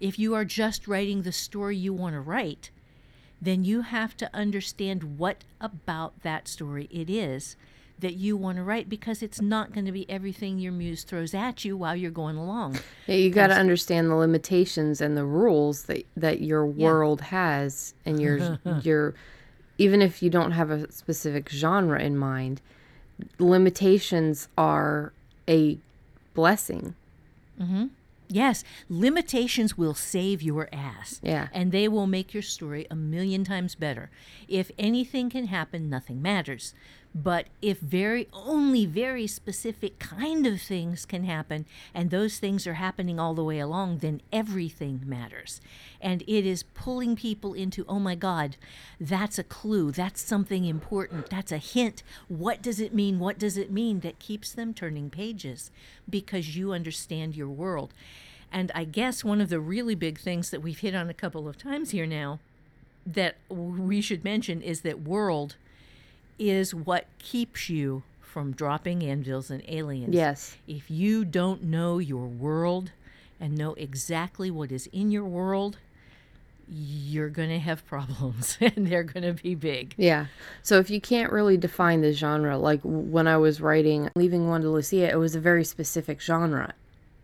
if 0.00 0.18
you 0.18 0.34
are 0.34 0.44
just 0.44 0.88
writing 0.88 1.22
the 1.22 1.32
story 1.32 1.76
you 1.76 1.92
want 1.92 2.14
to 2.14 2.20
write, 2.20 2.70
then 3.40 3.64
you 3.64 3.82
have 3.82 4.16
to 4.18 4.30
understand 4.34 5.18
what 5.18 5.44
about 5.60 6.22
that 6.22 6.48
story 6.48 6.88
it 6.90 7.08
is 7.08 7.56
that 8.00 8.14
you 8.14 8.36
want 8.36 8.56
to 8.56 8.64
write 8.64 8.88
because 8.88 9.22
it's 9.22 9.40
not 9.40 9.72
going 9.72 9.84
to 9.84 9.92
be 9.92 10.08
everything 10.10 10.58
your 10.58 10.72
muse 10.72 11.04
throws 11.04 11.34
at 11.34 11.64
you 11.64 11.76
while 11.76 11.94
you're 11.94 12.10
going 12.10 12.36
along. 12.36 12.78
Yeah, 13.06 13.16
you 13.16 13.30
got 13.30 13.48
to 13.48 13.54
understand 13.54 14.10
the 14.10 14.14
limitations 14.14 15.00
and 15.00 15.16
the 15.16 15.24
rules 15.24 15.84
that 15.84 16.06
that 16.16 16.40
your 16.40 16.66
world 16.66 17.20
yeah. 17.20 17.26
has 17.26 17.94
and 18.06 18.20
your 18.20 18.58
your 18.82 19.14
even 19.80 20.02
if 20.02 20.22
you 20.22 20.28
don't 20.28 20.50
have 20.52 20.70
a 20.70 20.92
specific 20.92 21.48
genre 21.48 21.98
in 21.98 22.14
mind, 22.14 22.60
limitations 23.38 24.46
are 24.58 25.14
a 25.48 25.78
blessing. 26.34 26.94
Mm-hmm. 27.58 27.86
Yes, 28.28 28.62
limitations 28.90 29.78
will 29.78 29.94
save 29.94 30.42
your 30.42 30.68
ass. 30.70 31.18
Yeah. 31.22 31.48
And 31.54 31.72
they 31.72 31.88
will 31.88 32.06
make 32.06 32.34
your 32.34 32.42
story 32.42 32.86
a 32.90 32.94
million 32.94 33.42
times 33.42 33.74
better. 33.74 34.10
If 34.48 34.70
anything 34.78 35.30
can 35.30 35.46
happen, 35.46 35.88
nothing 35.88 36.20
matters. 36.20 36.74
But 37.14 37.46
if 37.60 37.80
very 37.80 38.28
only 38.32 38.86
very 38.86 39.26
specific 39.26 39.98
kind 39.98 40.46
of 40.46 40.62
things 40.62 41.04
can 41.04 41.24
happen, 41.24 41.66
and 41.92 42.10
those 42.10 42.38
things 42.38 42.66
are 42.68 42.74
happening 42.74 43.18
all 43.18 43.34
the 43.34 43.44
way 43.44 43.58
along, 43.58 43.98
then 43.98 44.22
everything 44.32 45.02
matters. 45.04 45.60
And 46.00 46.22
it 46.22 46.46
is 46.46 46.62
pulling 46.62 47.16
people 47.16 47.52
into, 47.52 47.84
oh 47.88 47.98
my 47.98 48.14
God, 48.14 48.56
that's 49.00 49.40
a 49.40 49.44
clue, 49.44 49.90
that's 49.90 50.22
something 50.22 50.64
important, 50.64 51.30
that's 51.30 51.50
a 51.50 51.58
hint. 51.58 52.04
What 52.28 52.62
does 52.62 52.78
it 52.78 52.94
mean? 52.94 53.18
What 53.18 53.38
does 53.38 53.56
it 53.56 53.72
mean? 53.72 54.00
That 54.00 54.20
keeps 54.20 54.52
them 54.52 54.72
turning 54.72 55.10
pages 55.10 55.72
because 56.08 56.56
you 56.56 56.72
understand 56.72 57.34
your 57.34 57.48
world. 57.48 57.92
And 58.52 58.70
I 58.72 58.84
guess 58.84 59.24
one 59.24 59.40
of 59.40 59.48
the 59.48 59.60
really 59.60 59.96
big 59.96 60.18
things 60.18 60.50
that 60.50 60.62
we've 60.62 60.78
hit 60.78 60.94
on 60.94 61.10
a 61.10 61.14
couple 61.14 61.48
of 61.48 61.58
times 61.58 61.90
here 61.90 62.06
now 62.06 62.38
that 63.04 63.36
we 63.48 64.00
should 64.00 64.22
mention 64.22 64.62
is 64.62 64.82
that 64.82 65.02
world 65.02 65.56
is 66.40 66.74
what 66.74 67.06
keeps 67.18 67.68
you 67.68 68.02
from 68.20 68.52
dropping 68.52 69.02
anvils 69.02 69.50
and 69.50 69.62
aliens. 69.68 70.14
Yes. 70.14 70.56
If 70.66 70.90
you 70.90 71.24
don't 71.24 71.64
know 71.64 71.98
your 71.98 72.26
world 72.26 72.92
and 73.38 73.56
know 73.56 73.74
exactly 73.74 74.50
what 74.50 74.72
is 74.72 74.88
in 74.92 75.10
your 75.10 75.24
world, 75.24 75.76
you're 76.68 77.28
going 77.28 77.48
to 77.48 77.58
have 77.58 77.84
problems 77.86 78.56
and 78.60 78.86
they're 78.86 79.02
going 79.02 79.24
to 79.24 79.42
be 79.42 79.54
big. 79.54 79.94
Yeah. 79.96 80.26
So 80.62 80.78
if 80.78 80.88
you 80.88 81.00
can't 81.00 81.32
really 81.32 81.56
define 81.56 82.00
the 82.00 82.12
genre, 82.12 82.56
like 82.56 82.80
when 82.84 83.26
I 83.26 83.36
was 83.36 83.60
writing 83.60 84.10
Leaving 84.14 84.48
Wanda 84.48 84.70
Lucia, 84.70 85.10
it 85.10 85.18
was 85.18 85.34
a 85.34 85.40
very 85.40 85.64
specific 85.64 86.20
genre. 86.20 86.74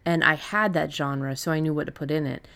And 0.05 0.23
I 0.23 0.35
had 0.35 0.73
that 0.75 0.93
genre, 0.93 1.37
so 1.37 1.53
I 1.53 1.61
knew 1.61 1.75
what 1.75 1.87
to 1.87 1.93
put 1.93 2.11
in 2.11 2.27
it. 2.27 2.47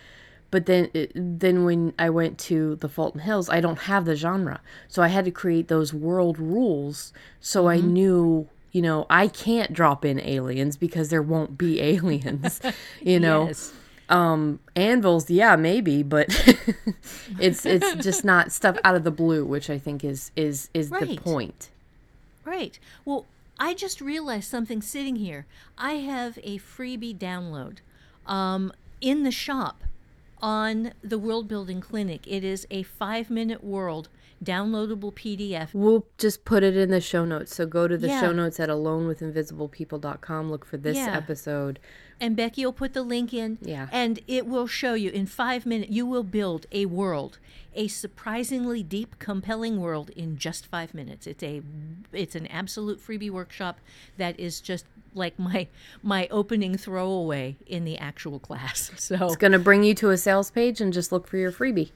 But 0.51 0.65
then, 0.65 0.89
then 1.15 1.63
when 1.63 1.93
I 1.97 2.09
went 2.09 2.37
to 2.39 2.75
the 2.75 2.89
Fulton 2.89 3.21
Hills, 3.21 3.49
I 3.49 3.61
don't 3.61 3.79
have 3.79 4.03
the 4.03 4.17
genre, 4.17 4.59
so 4.89 5.01
I 5.01 5.07
had 5.07 5.23
to 5.25 5.31
create 5.31 5.69
those 5.69 5.93
world 5.93 6.37
rules. 6.37 7.13
So 7.39 7.63
mm-hmm. 7.63 7.69
I 7.69 7.87
knew, 7.87 8.49
you 8.73 8.81
know, 8.81 9.07
I 9.09 9.29
can't 9.29 9.71
drop 9.71 10.03
in 10.03 10.19
aliens 10.19 10.75
because 10.75 11.09
there 11.09 11.21
won't 11.21 11.57
be 11.57 11.79
aliens. 11.81 12.59
you 13.01 13.17
know, 13.17 13.47
yes. 13.47 13.71
um, 14.09 14.59
anvils, 14.75 15.29
yeah, 15.29 15.55
maybe, 15.55 16.03
but 16.03 16.27
it's 17.39 17.65
it's 17.65 18.03
just 18.03 18.25
not 18.25 18.51
stuff 18.51 18.77
out 18.83 18.95
of 18.95 19.05
the 19.05 19.11
blue, 19.11 19.45
which 19.45 19.69
I 19.69 19.77
think 19.79 20.03
is 20.03 20.31
is 20.35 20.69
is 20.73 20.89
right. 20.89 21.07
the 21.07 21.15
point. 21.15 21.69
Right. 22.43 22.77
Well, 23.05 23.25
I 23.57 23.73
just 23.73 24.01
realized 24.01 24.49
something 24.49 24.81
sitting 24.81 25.15
here. 25.15 25.45
I 25.77 25.93
have 25.93 26.37
a 26.43 26.57
freebie 26.57 27.17
download 27.17 27.77
um, 28.27 28.73
in 28.99 29.23
the 29.23 29.31
shop 29.31 29.83
on 30.41 30.93
the 31.03 31.19
World 31.19 31.47
Building 31.47 31.81
Clinic. 31.81 32.27
It 32.27 32.43
is 32.43 32.67
a 32.69 32.83
five 32.83 33.29
minute 33.29 33.63
world 33.63 34.09
downloadable 34.43 35.13
PDF. 35.13 35.69
We'll 35.73 36.07
just 36.17 36.45
put 36.45 36.63
it 36.63 36.75
in 36.75 36.89
the 36.89 37.01
show 37.01 37.25
notes. 37.25 37.55
So 37.55 37.65
go 37.65 37.87
to 37.87 37.97
the 37.97 38.07
yeah. 38.07 38.21
show 38.21 38.31
notes 38.31 38.59
at 38.59 38.69
alonewithinvisiblepeople.com. 38.69 40.51
Look 40.51 40.65
for 40.65 40.77
this 40.77 40.97
yeah. 40.97 41.15
episode. 41.15 41.79
And 42.21 42.35
Becky 42.35 42.63
will 42.63 42.71
put 42.71 42.93
the 42.93 43.01
link 43.01 43.33
in. 43.33 43.57
Yeah. 43.61 43.87
And 43.91 44.19
it 44.27 44.45
will 44.45 44.67
show 44.67 44.93
you 44.93 45.09
in 45.09 45.25
five 45.25 45.65
minutes, 45.65 45.91
you 45.91 46.05
will 46.05 46.23
build 46.23 46.67
a 46.71 46.85
world, 46.85 47.39
a 47.75 47.87
surprisingly 47.87 48.83
deep, 48.83 49.17
compelling 49.17 49.81
world 49.81 50.11
in 50.11 50.37
just 50.37 50.67
five 50.67 50.93
minutes. 50.93 51.25
It's 51.25 51.41
a, 51.41 51.63
it's 52.13 52.35
an 52.35 52.45
absolute 52.47 53.05
freebie 53.05 53.31
workshop 53.31 53.79
that 54.17 54.39
is 54.39 54.61
just 54.61 54.85
like 55.13 55.37
my 55.37 55.67
my 56.01 56.27
opening 56.31 56.77
throwaway 56.77 57.57
in 57.65 57.83
the 57.83 57.97
actual 57.97 58.39
class. 58.39 58.91
So 58.97 59.25
it's 59.25 59.35
going 59.35 59.51
to 59.51 59.59
bring 59.59 59.83
you 59.83 59.95
to 59.95 60.11
a 60.11 60.17
sales 60.17 60.51
page 60.51 60.79
and 60.79 60.93
just 60.93 61.11
look 61.11 61.27
for 61.27 61.37
your 61.37 61.51
freebie. 61.51 61.89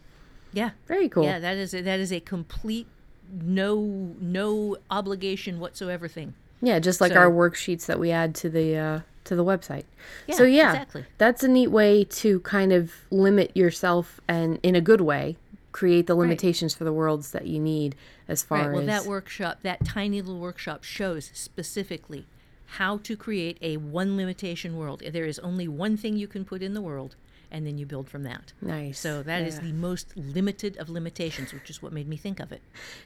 Yeah. 0.52 0.72
Very 0.88 1.08
cool. 1.08 1.24
Yeah, 1.24 1.40
that 1.40 1.56
is 1.56 1.74
a, 1.74 1.82
that 1.82 2.00
is 2.00 2.12
a 2.12 2.20
complete 2.20 2.88
no 3.32 4.16
no 4.20 4.78
obligation 4.90 5.60
whatsoever 5.60 6.08
thing. 6.08 6.34
Yeah, 6.62 6.80
just 6.80 7.00
like 7.00 7.14
so, 7.14 7.20
our 7.20 7.30
worksheets 7.30 7.86
that 7.86 8.00
we 8.00 8.12
add 8.12 8.34
to 8.36 8.50
the 8.50 8.76
uh, 8.76 9.00
to 9.26 9.36
the 9.36 9.44
website. 9.44 9.84
Yeah, 10.28 10.36
so 10.36 10.44
yeah, 10.44 10.72
exactly. 10.72 11.06
that's 11.18 11.44
a 11.44 11.48
neat 11.48 11.68
way 11.68 12.04
to 12.06 12.40
kind 12.42 12.72
of 12.72 12.94
limit 13.12 13.56
yourself 13.56 14.20
and 14.28 14.60
in 14.64 14.76
a 14.76 14.82
good 14.82 15.02
way 15.02 15.38
create 15.76 16.08
the 16.08 16.16
limitations 16.16 16.74
right. 16.74 16.78
for 16.78 16.84
the 16.86 16.94
worlds 16.94 17.32
that 17.32 17.48
you 17.48 17.60
need 17.60 17.98
as 18.30 18.42
far 18.42 18.60
right. 18.60 18.72
well, 18.72 18.80
as 18.80 18.86
that 18.86 19.06
workshop, 19.06 19.58
that 19.62 19.84
tiny 19.84 20.22
little 20.22 20.40
workshop 20.40 20.86
shows 20.86 21.30
specifically 21.34 22.26
how 22.66 22.98
to 23.00 23.18
create 23.18 23.58
a 23.62 23.76
one 23.76 24.16
limitation 24.16 24.78
world. 24.78 25.04
There 25.06 25.26
is 25.26 25.38
only 25.40 25.68
one 25.68 25.98
thing 25.98 26.16
you 26.16 26.30
can 26.30 26.46
put 26.46 26.64
in 26.64 26.74
the 26.74 26.82
world, 26.82 27.18
and 27.56 27.66
then 27.66 27.78
you 27.78 27.86
build 27.86 28.10
from 28.10 28.24
that. 28.24 28.52
Nice. 28.62 29.00
So 29.00 29.24
that 29.24 29.42
yeah. 29.42 29.48
is 29.48 29.62
the 29.62 29.72
most 29.72 30.12
limited 30.18 30.76
of 30.76 30.90
limitations, 30.90 31.54
which 31.54 31.70
is 31.70 31.82
what 31.82 31.94
made 31.94 32.06
me 32.06 32.18
think 32.18 32.42
of 32.42 32.52
it. 32.52 32.62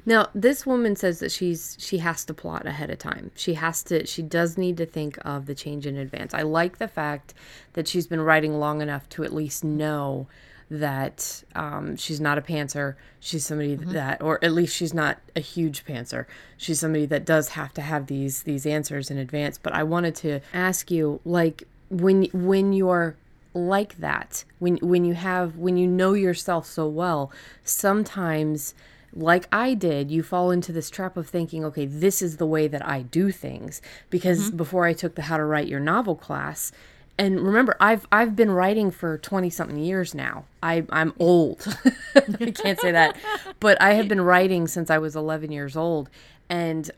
Now, 0.07 0.29
this 0.33 0.65
woman 0.65 0.95
says 0.95 1.19
that 1.19 1.31
she's 1.31 1.77
she 1.79 1.99
has 1.99 2.25
to 2.25 2.33
plot 2.33 2.65
ahead 2.65 2.89
of 2.89 2.97
time. 2.97 3.29
She 3.35 3.53
has 3.53 3.83
to 3.83 4.07
she 4.07 4.23
does 4.23 4.57
need 4.57 4.75
to 4.77 4.87
think 4.87 5.19
of 5.23 5.45
the 5.45 5.53
change 5.53 5.85
in 5.85 5.97
advance. 5.97 6.33
I 6.33 6.41
like 6.41 6.79
the 6.79 6.87
fact 6.87 7.35
that 7.73 7.87
she's 7.87 8.07
been 8.07 8.21
writing 8.21 8.59
long 8.59 8.81
enough 8.81 9.07
to 9.09 9.23
at 9.23 9.31
least 9.31 9.63
know 9.63 10.27
that 10.71 11.43
um, 11.53 11.95
she's 11.95 12.19
not 12.19 12.39
a 12.39 12.41
pantser. 12.41 12.95
She's 13.19 13.45
somebody 13.45 13.77
mm-hmm. 13.77 13.91
that, 13.91 14.21
or 14.23 14.43
at 14.43 14.51
least 14.51 14.75
she's 14.75 14.95
not 14.95 15.19
a 15.35 15.41
huge 15.41 15.85
pantser. 15.85 16.25
She's 16.57 16.79
somebody 16.79 17.05
that 17.05 17.23
does 17.23 17.49
have 17.49 17.71
to 17.75 17.81
have 17.81 18.07
these 18.07 18.41
these 18.43 18.65
answers 18.65 19.11
in 19.11 19.19
advance. 19.19 19.59
But 19.59 19.73
I 19.73 19.83
wanted 19.83 20.15
to 20.15 20.39
ask 20.53 20.89
you, 20.89 21.19
like, 21.23 21.65
when 21.91 22.23
when 22.33 22.73
you're 22.73 23.15
like 23.53 23.97
that, 23.97 24.43
when 24.59 24.77
when 24.77 25.05
you 25.05 25.13
have 25.13 25.57
when 25.57 25.77
you 25.77 25.87
know 25.87 26.13
yourself 26.13 26.65
so 26.65 26.87
well, 26.87 27.31
sometimes 27.63 28.73
like 29.13 29.47
I 29.51 29.73
did, 29.73 30.11
you 30.11 30.21
fall 30.21 30.51
into 30.51 30.71
this 30.71 30.89
trap 30.89 31.17
of 31.17 31.27
thinking, 31.27 31.65
okay, 31.65 31.85
this 31.85 32.21
is 32.21 32.37
the 32.37 32.45
way 32.45 32.67
that 32.67 32.87
I 32.87 33.01
do 33.01 33.31
things. 33.31 33.81
Because 34.09 34.47
mm-hmm. 34.47 34.57
before 34.57 34.85
I 34.85 34.93
took 34.93 35.15
the 35.15 35.23
How 35.23 35.37
to 35.37 35.43
Write 35.43 35.67
Your 35.67 35.79
Novel 35.79 36.15
class, 36.15 36.71
and 37.17 37.41
remember 37.41 37.75
i've 37.81 38.07
i've 38.13 38.33
been 38.33 38.49
writing 38.49 38.89
for 38.89 39.17
20 39.17 39.49
something 39.49 39.77
years 39.77 40.15
now. 40.15 40.45
I 40.63 40.85
i'm 40.89 41.13
old. 41.19 41.67
I 42.15 42.51
can't 42.51 42.79
say 42.79 42.91
that. 42.91 43.17
But 43.59 43.81
i 43.81 43.93
have 43.93 44.07
been 44.07 44.21
writing 44.21 44.67
since 44.67 44.89
i 44.89 44.97
was 44.97 45.15
11 45.15 45.51
years 45.51 45.75
old. 45.75 46.09
And 46.47 46.89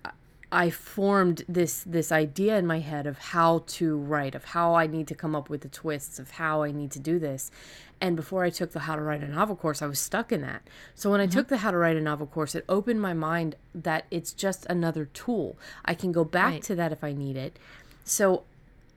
I 0.51 0.69
formed 0.69 1.43
this 1.47 1.83
this 1.85 2.11
idea 2.11 2.57
in 2.57 2.67
my 2.67 2.79
head 2.79 3.07
of 3.07 3.17
how 3.17 3.63
to 3.67 3.97
write, 3.97 4.35
of 4.35 4.45
how 4.45 4.75
I 4.75 4.87
need 4.87 5.07
to 5.07 5.15
come 5.15 5.35
up 5.35 5.49
with 5.49 5.61
the 5.61 5.69
twists, 5.69 6.19
of 6.19 6.31
how 6.31 6.63
I 6.63 6.71
need 6.71 6.91
to 6.91 6.99
do 6.99 7.19
this. 7.19 7.51
And 8.01 8.15
before 8.15 8.43
I 8.43 8.49
took 8.49 8.71
the 8.71 8.79
How 8.79 8.95
to 8.95 9.01
Write 9.01 9.21
a 9.21 9.27
Novel 9.27 9.55
course, 9.55 9.81
I 9.81 9.85
was 9.85 9.99
stuck 9.99 10.31
in 10.31 10.41
that. 10.41 10.63
So 10.95 11.11
when 11.11 11.21
I 11.21 11.27
mm-hmm. 11.27 11.37
took 11.37 11.47
the 11.49 11.57
How 11.57 11.69
to 11.69 11.77
Write 11.77 11.95
a 11.95 12.01
Novel 12.01 12.25
course, 12.25 12.55
it 12.55 12.65
opened 12.67 12.99
my 12.99 13.13
mind 13.13 13.55
that 13.75 14.05
it's 14.09 14.33
just 14.33 14.65
another 14.65 15.05
tool. 15.05 15.55
I 15.85 15.93
can 15.93 16.11
go 16.11 16.23
back 16.23 16.53
right. 16.53 16.63
to 16.63 16.75
that 16.75 16.91
if 16.91 17.03
I 17.03 17.13
need 17.13 17.37
it. 17.37 17.59
So 18.03 18.43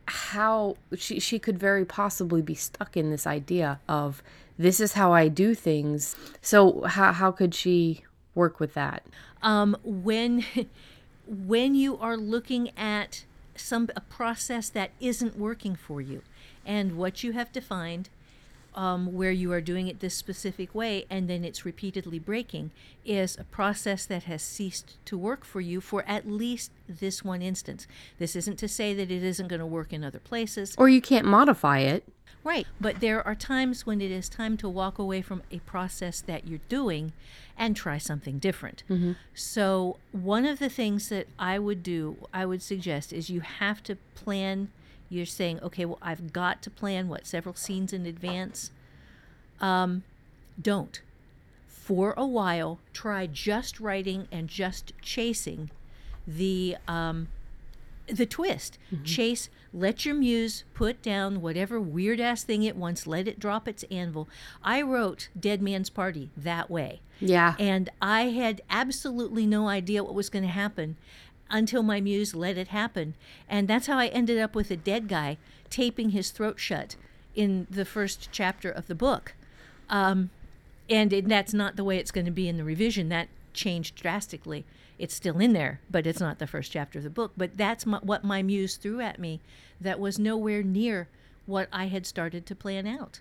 how 0.06 0.76
she 0.96 1.20
she 1.20 1.38
could 1.38 1.58
very 1.58 1.84
possibly 1.84 2.42
be 2.42 2.54
stuck 2.54 2.96
in 2.96 3.10
this 3.10 3.26
idea 3.26 3.80
of 3.88 4.22
this 4.58 4.80
is 4.80 4.94
how 4.94 5.12
I 5.12 5.28
do 5.28 5.54
things. 5.54 6.16
So 6.40 6.82
how 6.82 7.12
how 7.12 7.30
could 7.30 7.54
she 7.54 8.04
work 8.34 8.58
with 8.58 8.74
that? 8.74 9.04
Um, 9.42 9.76
when 9.84 10.44
when 11.26 11.74
you 11.74 11.98
are 11.98 12.16
looking 12.16 12.70
at 12.76 13.24
some 13.56 13.88
a 13.96 14.00
process 14.00 14.68
that 14.68 14.90
isn't 15.00 15.38
working 15.38 15.76
for 15.76 16.00
you, 16.00 16.22
and 16.66 16.96
what 16.96 17.22
you 17.22 17.32
have 17.32 17.52
to 17.52 17.60
find 17.60 18.08
um, 18.74 19.12
where 19.12 19.30
you 19.30 19.52
are 19.52 19.60
doing 19.60 19.88
it 19.88 20.00
this 20.00 20.14
specific 20.14 20.74
way 20.74 21.04
and 21.08 21.28
then 21.28 21.44
it's 21.44 21.64
repeatedly 21.64 22.18
breaking 22.18 22.70
is 23.04 23.36
a 23.38 23.44
process 23.44 24.06
that 24.06 24.24
has 24.24 24.42
ceased 24.42 24.96
to 25.04 25.16
work 25.16 25.44
for 25.44 25.60
you 25.60 25.80
for 25.80 26.04
at 26.06 26.28
least 26.28 26.72
this 26.88 27.24
one 27.24 27.42
instance. 27.42 27.86
This 28.18 28.34
isn't 28.34 28.58
to 28.58 28.68
say 28.68 28.94
that 28.94 29.10
it 29.10 29.22
isn't 29.22 29.48
going 29.48 29.60
to 29.60 29.66
work 29.66 29.92
in 29.92 30.02
other 30.02 30.18
places. 30.18 30.74
Or 30.78 30.88
you 30.88 31.00
can't 31.00 31.26
modify 31.26 31.80
it. 31.80 32.04
Right. 32.42 32.66
But 32.78 33.00
there 33.00 33.26
are 33.26 33.34
times 33.34 33.86
when 33.86 34.02
it 34.02 34.10
is 34.10 34.28
time 34.28 34.58
to 34.58 34.68
walk 34.68 34.98
away 34.98 35.22
from 35.22 35.42
a 35.50 35.60
process 35.60 36.20
that 36.20 36.46
you're 36.46 36.60
doing 36.68 37.12
and 37.56 37.74
try 37.74 37.96
something 37.96 38.38
different. 38.38 38.82
Mm-hmm. 38.90 39.12
So, 39.32 39.96
one 40.12 40.44
of 40.44 40.58
the 40.58 40.68
things 40.68 41.08
that 41.08 41.26
I 41.38 41.58
would 41.58 41.82
do, 41.82 42.16
I 42.34 42.44
would 42.44 42.62
suggest, 42.62 43.12
is 43.12 43.30
you 43.30 43.40
have 43.40 43.82
to 43.84 43.96
plan 44.14 44.70
you're 45.14 45.26
saying, 45.26 45.60
okay, 45.62 45.84
well, 45.84 45.98
I've 46.02 46.32
got 46.32 46.62
to 46.62 46.70
plan 46.70 47.08
what 47.08 47.26
several 47.26 47.54
scenes 47.54 47.92
in 47.92 48.06
advance. 48.06 48.70
Um, 49.60 50.02
don't. 50.60 51.00
For 51.66 52.14
a 52.16 52.26
while, 52.26 52.80
try 52.92 53.26
just 53.26 53.78
writing 53.78 54.26
and 54.32 54.48
just 54.48 54.92
chasing 55.02 55.70
the 56.26 56.76
um, 56.88 57.28
the 58.06 58.26
twist. 58.26 58.78
Mm-hmm. 58.92 59.04
Chase, 59.04 59.48
let 59.72 60.04
your 60.04 60.14
muse 60.14 60.64
put 60.74 61.02
down 61.02 61.40
whatever 61.40 61.80
weird 61.80 62.20
ass 62.20 62.44
thing 62.44 62.62
it 62.62 62.76
wants, 62.76 63.06
let 63.06 63.26
it 63.28 63.38
drop 63.38 63.66
its 63.66 63.84
anvil. 63.90 64.28
I 64.62 64.82
wrote 64.82 65.28
Dead 65.38 65.62
Man's 65.62 65.90
Party 65.90 66.30
that 66.36 66.70
way. 66.70 67.00
Yeah. 67.20 67.54
And 67.58 67.90
I 68.00 68.24
had 68.24 68.62
absolutely 68.68 69.46
no 69.46 69.68
idea 69.68 70.04
what 70.04 70.14
was 70.14 70.30
going 70.30 70.44
to 70.44 70.50
happen 70.50 70.96
until 71.50 71.82
my 71.82 72.00
muse 72.00 72.34
let 72.34 72.58
it 72.58 72.68
happen. 72.68 73.14
And 73.48 73.68
that's 73.68 73.86
how 73.86 73.98
I 73.98 74.06
ended 74.08 74.38
up 74.38 74.54
with 74.54 74.70
a 74.70 74.76
dead 74.76 75.08
guy 75.08 75.38
taping 75.70 76.10
his 76.10 76.30
throat 76.30 76.58
shut 76.58 76.96
in 77.34 77.66
the 77.70 77.84
first 77.84 78.28
chapter 78.32 78.70
of 78.70 78.86
the 78.86 78.94
book. 78.94 79.34
Um, 79.90 80.30
and 80.88 81.12
it, 81.12 81.28
that's 81.28 81.54
not 81.54 81.76
the 81.76 81.84
way 81.84 81.98
it's 81.98 82.10
going 82.10 82.26
to 82.26 82.30
be 82.30 82.48
in 82.48 82.56
the 82.56 82.64
revision. 82.64 83.08
That 83.08 83.28
changed 83.52 83.96
drastically. 83.96 84.64
It's 84.98 85.14
still 85.14 85.38
in 85.38 85.52
there, 85.52 85.80
but 85.90 86.06
it's 86.06 86.20
not 86.20 86.38
the 86.38 86.46
first 86.46 86.70
chapter 86.70 86.98
of 86.98 87.04
the 87.04 87.10
book. 87.10 87.32
But 87.36 87.56
that's 87.56 87.84
my, 87.84 87.98
what 87.98 88.24
my 88.24 88.42
muse 88.42 88.76
threw 88.76 89.00
at 89.00 89.18
me 89.18 89.40
that 89.80 89.98
was 89.98 90.18
nowhere 90.18 90.62
near 90.62 91.08
what 91.46 91.68
I 91.72 91.86
had 91.86 92.06
started 92.06 92.46
to 92.46 92.54
plan 92.54 92.86
out. 92.86 93.20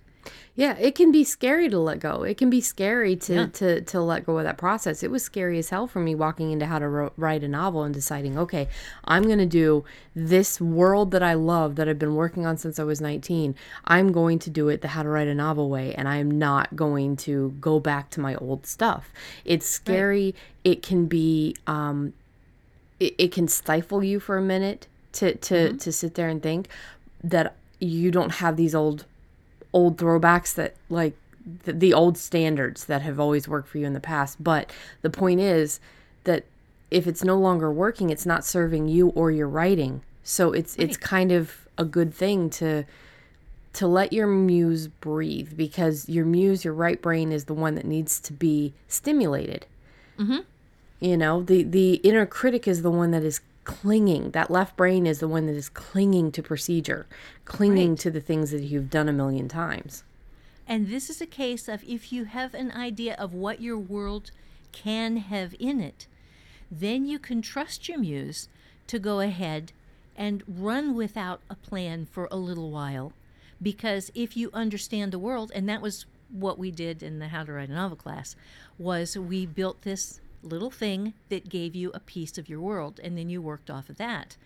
Yeah, 0.55 0.77
it 0.77 0.93
can 0.93 1.12
be 1.12 1.23
scary 1.23 1.67
to 1.69 1.79
let 1.79 1.99
go. 1.99 2.21
It 2.21 2.38
can 2.38 2.51
be 2.51 2.62
scary 2.62 3.15
to 3.15 3.33
yeah. 3.33 3.45
to 3.53 3.81
to 3.81 3.99
let 3.99 4.25
go 4.25 4.38
of 4.38 4.43
that 4.43 4.57
process. 4.57 5.01
It 5.01 5.09
was 5.09 5.23
scary 5.23 5.57
as 5.57 5.69
hell 5.69 5.88
for 5.88 5.99
me 5.99 6.13
walking 6.13 6.51
into 6.51 6.67
how 6.67 6.77
to 6.77 6.88
ro- 6.88 7.13
write 7.17 7.43
a 7.43 7.47
novel 7.47 7.81
and 7.81 7.93
deciding, 7.93 8.38
okay, 8.38 8.67
I'm 9.05 9.23
going 9.23 9.39
to 9.39 9.47
do 9.47 9.83
this 10.15 10.62
world 10.62 11.09
that 11.12 11.23
I 11.23 11.33
love 11.33 11.75
that 11.77 11.89
I've 11.89 11.97
been 11.97 12.15
working 12.15 12.45
on 12.45 12.57
since 12.57 12.77
I 12.77 12.83
was 12.83 13.01
19. 13.01 13.55
I'm 13.86 14.12
going 14.12 14.38
to 14.39 14.51
do 14.51 14.69
it 14.69 14.81
the 14.81 14.89
how 14.89 15.01
to 15.01 15.09
write 15.09 15.27
a 15.27 15.33
novel 15.33 15.69
way 15.69 15.95
and 15.95 16.07
I 16.07 16.17
am 16.17 16.29
not 16.29 16.75
going 16.75 17.15
to 17.17 17.55
go 17.59 17.79
back 17.79 18.12
to 18.12 18.19
my 18.19 18.36
old 18.36 18.67
stuff. 18.67 19.12
It's 19.45 19.65
scary. 19.65 20.25
Right. 20.25 20.36
It 20.63 20.83
can 20.83 21.07
be 21.07 21.55
um 21.65 22.13
it, 22.99 23.15
it 23.17 23.31
can 23.31 23.47
stifle 23.47 24.03
you 24.03 24.19
for 24.19 24.38
a 24.38 24.41
minute 24.41 24.88
to 25.13 25.36
to 25.36 25.55
mm-hmm. 25.55 25.77
to 25.77 25.91
sit 25.91 26.13
there 26.13 26.29
and 26.29 26.43
think 26.43 26.67
that 27.23 27.55
you 27.79 28.12
don't 28.12 28.33
have 28.33 28.55
these 28.55 28.75
old 28.75 29.05
old 29.73 29.97
throwbacks 29.97 30.53
that 30.55 30.75
like 30.89 31.15
the, 31.63 31.73
the 31.73 31.93
old 31.93 32.17
standards 32.17 32.86
that 32.86 33.01
have 33.01 33.19
always 33.19 33.47
worked 33.47 33.67
for 33.67 33.77
you 33.77 33.86
in 33.86 33.93
the 33.93 33.99
past. 33.99 34.41
But 34.41 34.71
the 35.01 35.09
point 35.09 35.41
is 35.41 35.79
that 36.23 36.45
if 36.89 37.07
it's 37.07 37.23
no 37.23 37.38
longer 37.38 37.71
working, 37.71 38.09
it's 38.09 38.25
not 38.25 38.45
serving 38.45 38.88
you 38.88 39.09
or 39.09 39.31
your 39.31 39.47
writing. 39.47 40.01
So 40.23 40.53
it's 40.53 40.77
right. 40.77 40.88
it's 40.88 40.97
kind 40.97 41.31
of 41.31 41.67
a 41.77 41.83
good 41.83 42.13
thing 42.13 42.49
to 42.51 42.86
to 43.73 43.88
let 43.88 44.13
your 44.13 44.27
muse 44.27 44.88
breathe 44.88 45.57
because 45.57 46.07
your 46.07 46.25
muse, 46.25 46.63
your 46.63 46.75
right 46.75 47.01
brain, 47.01 47.31
is 47.31 47.45
the 47.45 47.53
one 47.53 47.75
that 47.75 47.86
needs 47.86 48.19
to 48.19 48.31
be 48.31 48.73
stimulated. 48.88 49.65
Mm-hmm. 50.19 50.39
You 50.99 51.17
know, 51.17 51.41
the 51.41 51.63
the 51.63 51.95
inner 51.95 52.25
critic 52.25 52.67
is 52.67 52.83
the 52.83 52.91
one 52.91 53.12
that 53.12 53.23
is 53.23 53.41
clinging. 53.63 54.32
That 54.32 54.52
left 54.52 54.76
brain 54.76 55.06
is 55.06 55.19
the 55.19 55.28
one 55.28 55.45
that 55.45 55.56
is 55.56 55.69
clinging 55.69 56.32
to 56.34 56.43
procedure, 56.43 57.06
clinging 57.45 57.91
right. 57.91 57.99
to 57.99 58.12
the 58.12 58.21
things 58.21 58.52
that 58.52 58.63
you've 58.63 58.89
done 58.89 59.10
a 59.10 59.13
million 59.13 59.47
times. 59.47 60.04
And 60.67 60.88
this 60.88 61.10
is 61.10 61.21
a 61.21 61.26
case 61.26 61.67
of 61.67 61.84
if 61.84 62.12
you 62.12 62.26
have 62.26 62.54
an 62.54 62.71
idea 62.71 63.15
of 63.15 63.34
what 63.34 63.62
your 63.62 63.78
world 63.78 64.32
can 64.71 65.17
have 65.17 65.56
in 65.60 65.82
it, 65.82 66.08
then 66.71 67.06
you 67.06 67.19
can 67.19 67.41
trust 67.41 67.88
your 67.88 67.99
muse 67.99 68.47
to 68.88 68.99
go 68.99 69.19
ahead 69.19 69.71
and 70.15 70.43
run 70.47 70.95
without 70.95 71.41
a 71.49 71.56
plan 71.56 72.06
for 72.06 72.28
a 72.32 72.38
little 72.38 72.71
while. 72.71 73.13
Because 73.62 74.12
if 74.15 74.36
you 74.36 74.49
understand 74.54 75.12
the 75.12 75.19
world, 75.19 75.52
and 75.54 75.67
that 75.69 75.82
was 75.82 76.06
what 76.30 76.58
we 76.58 76.71
did 76.71 77.04
in 77.04 77.19
the 77.19 77.30
How 77.30 77.43
to 77.43 77.54
Write 77.54 77.69
a 77.69 77.73
Novel 77.73 77.97
class, 77.97 78.36
was 78.78 79.17
we 79.17 79.45
built 79.45 79.84
this 79.84 80.19
little 80.43 80.71
thing 80.71 81.13
that 81.29 81.49
gave 81.49 81.75
you 81.75 81.91
a 81.93 81.99
piece 81.99 82.38
of 82.38 82.49
your 82.49 82.60
world, 82.60 82.99
and 83.03 83.17
then 83.17 83.29
you 83.29 83.41
worked 83.41 83.69
off 83.69 83.89
of 83.89 83.97
that. 83.97 84.38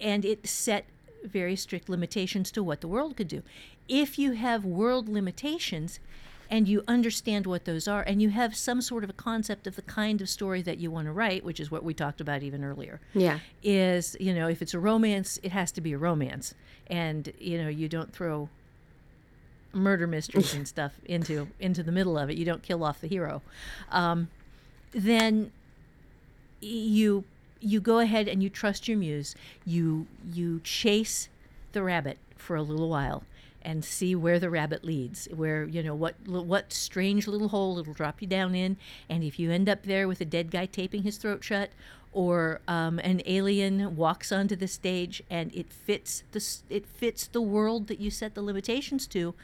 And 0.00 0.24
it 0.24 0.46
set 0.46 0.86
very 1.24 1.56
strict 1.56 1.88
limitations 1.88 2.50
to 2.52 2.62
what 2.62 2.80
the 2.80 2.88
world 2.88 3.16
could 3.16 3.28
do. 3.28 3.42
If 3.88 4.18
you 4.18 4.32
have 4.32 4.64
world 4.64 5.08
limitations 5.08 6.00
and 6.48 6.68
you 6.68 6.84
understand 6.86 7.46
what 7.46 7.64
those 7.64 7.88
are, 7.88 8.02
and 8.02 8.22
you 8.22 8.30
have 8.30 8.54
some 8.54 8.80
sort 8.80 9.02
of 9.02 9.10
a 9.10 9.14
concept 9.14 9.66
of 9.66 9.74
the 9.74 9.82
kind 9.82 10.20
of 10.20 10.28
story 10.28 10.62
that 10.62 10.78
you 10.78 10.90
want 10.90 11.06
to 11.06 11.12
write, 11.12 11.44
which 11.44 11.58
is 11.58 11.70
what 11.70 11.82
we 11.82 11.92
talked 11.92 12.20
about 12.20 12.42
even 12.42 12.62
earlier. 12.62 13.00
Yeah. 13.14 13.40
Is, 13.62 14.16
you 14.20 14.32
know, 14.32 14.48
if 14.48 14.62
it's 14.62 14.74
a 14.74 14.78
romance, 14.78 15.40
it 15.42 15.50
has 15.50 15.72
to 15.72 15.80
be 15.80 15.92
a 15.92 15.98
romance. 15.98 16.54
And, 16.86 17.32
you 17.40 17.60
know, 17.60 17.68
you 17.68 17.88
don't 17.88 18.12
throw 18.12 18.48
murder 19.72 20.06
mysteries 20.06 20.54
and 20.54 20.66
stuff 20.76 20.92
into 21.04 21.48
into 21.60 21.82
the 21.82 21.92
middle 21.92 22.16
of 22.16 22.30
it. 22.30 22.36
You 22.36 22.44
don't 22.44 22.62
kill 22.62 22.84
off 22.84 23.00
the 23.00 23.08
hero. 23.08 23.42
Um, 23.90 24.28
then 24.92 25.50
you 26.60 27.24
you 27.60 27.80
go 27.80 27.98
ahead 27.98 28.28
and 28.28 28.42
you 28.42 28.50
trust 28.50 28.88
your 28.88 28.98
muse. 28.98 29.34
You 29.64 30.06
you 30.32 30.60
chase 30.62 31.28
the 31.72 31.82
rabbit 31.82 32.18
for 32.36 32.56
a 32.56 32.62
little 32.62 32.88
while 32.88 33.24
and 33.62 33.84
see 33.84 34.14
where 34.14 34.38
the 34.38 34.50
rabbit 34.50 34.84
leads. 34.84 35.26
Where 35.34 35.64
you 35.64 35.82
know 35.82 35.94
what 35.94 36.14
what 36.26 36.72
strange 36.72 37.26
little 37.26 37.48
hole 37.48 37.78
it'll 37.78 37.94
drop 37.94 38.20
you 38.22 38.28
down 38.28 38.54
in, 38.54 38.76
and 39.08 39.24
if 39.24 39.38
you 39.38 39.50
end 39.50 39.68
up 39.68 39.82
there 39.82 40.06
with 40.08 40.20
a 40.20 40.24
dead 40.24 40.50
guy 40.50 40.66
taping 40.66 41.02
his 41.02 41.16
throat 41.16 41.42
shut, 41.42 41.70
or 42.12 42.60
um, 42.68 42.98
an 43.00 43.20
alien 43.26 43.96
walks 43.96 44.32
onto 44.32 44.56
the 44.56 44.68
stage 44.68 45.22
and 45.28 45.54
it 45.54 45.72
fits 45.72 46.22
the 46.32 46.44
it 46.70 46.86
fits 46.86 47.26
the 47.26 47.42
world 47.42 47.88
that 47.88 48.00
you 48.00 48.10
set 48.10 48.34
the 48.34 48.42
limitations 48.42 49.06
to, 49.08 49.34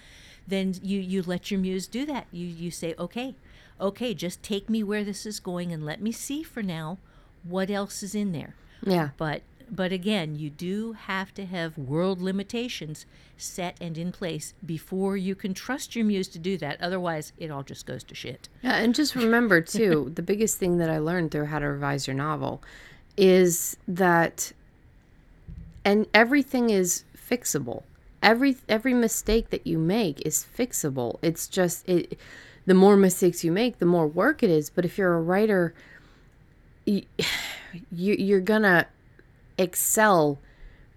then 0.46 0.74
you 0.82 1.00
you 1.00 1.22
let 1.22 1.50
your 1.50 1.60
muse 1.60 1.86
do 1.86 2.06
that. 2.06 2.26
You 2.30 2.46
you 2.46 2.70
say 2.70 2.94
okay 2.98 3.34
okay, 3.82 4.14
just 4.14 4.42
take 4.42 4.70
me 4.70 4.82
where 4.82 5.04
this 5.04 5.26
is 5.26 5.40
going 5.40 5.72
and 5.72 5.84
let 5.84 6.00
me 6.00 6.12
see 6.12 6.42
for 6.42 6.62
now 6.62 6.98
what 7.42 7.68
else 7.68 8.02
is 8.02 8.14
in 8.14 8.32
there. 8.32 8.54
Yeah. 8.82 9.10
But 9.16 9.42
but 9.70 9.90
again, 9.90 10.36
you 10.36 10.50
do 10.50 10.92
have 10.92 11.32
to 11.32 11.46
have 11.46 11.78
world 11.78 12.20
limitations 12.20 13.06
set 13.38 13.74
and 13.80 13.96
in 13.96 14.12
place 14.12 14.52
before 14.64 15.16
you 15.16 15.34
can 15.34 15.54
trust 15.54 15.96
your 15.96 16.04
muse 16.04 16.28
to 16.28 16.38
do 16.38 16.58
that. 16.58 16.78
Otherwise, 16.80 17.32
it 17.38 17.50
all 17.50 17.62
just 17.62 17.86
goes 17.86 18.04
to 18.04 18.14
shit. 18.14 18.50
Yeah, 18.62 18.76
and 18.76 18.94
just 18.94 19.14
remember 19.14 19.60
too, 19.62 20.12
the 20.14 20.22
biggest 20.22 20.58
thing 20.58 20.76
that 20.76 20.90
I 20.90 20.98
learned 20.98 21.30
through 21.30 21.46
how 21.46 21.58
to 21.58 21.68
revise 21.68 22.06
your 22.06 22.14
novel 22.14 22.62
is 23.16 23.76
that 23.88 24.52
and 25.84 26.06
everything 26.14 26.70
is 26.70 27.04
fixable. 27.16 27.82
Every 28.22 28.56
every 28.68 28.94
mistake 28.94 29.50
that 29.50 29.66
you 29.66 29.78
make 29.78 30.20
is 30.24 30.46
fixable. 30.56 31.18
It's 31.22 31.48
just 31.48 31.88
it 31.88 32.18
the 32.66 32.74
more 32.74 32.96
mistakes 32.96 33.44
you 33.44 33.52
make, 33.52 33.78
the 33.78 33.86
more 33.86 34.06
work 34.06 34.42
it 34.42 34.50
is. 34.50 34.70
But 34.70 34.84
if 34.84 34.98
you're 34.98 35.14
a 35.14 35.20
writer, 35.20 35.74
you, 36.86 37.04
you're 37.90 38.40
gonna 38.40 38.86
excel 39.58 40.38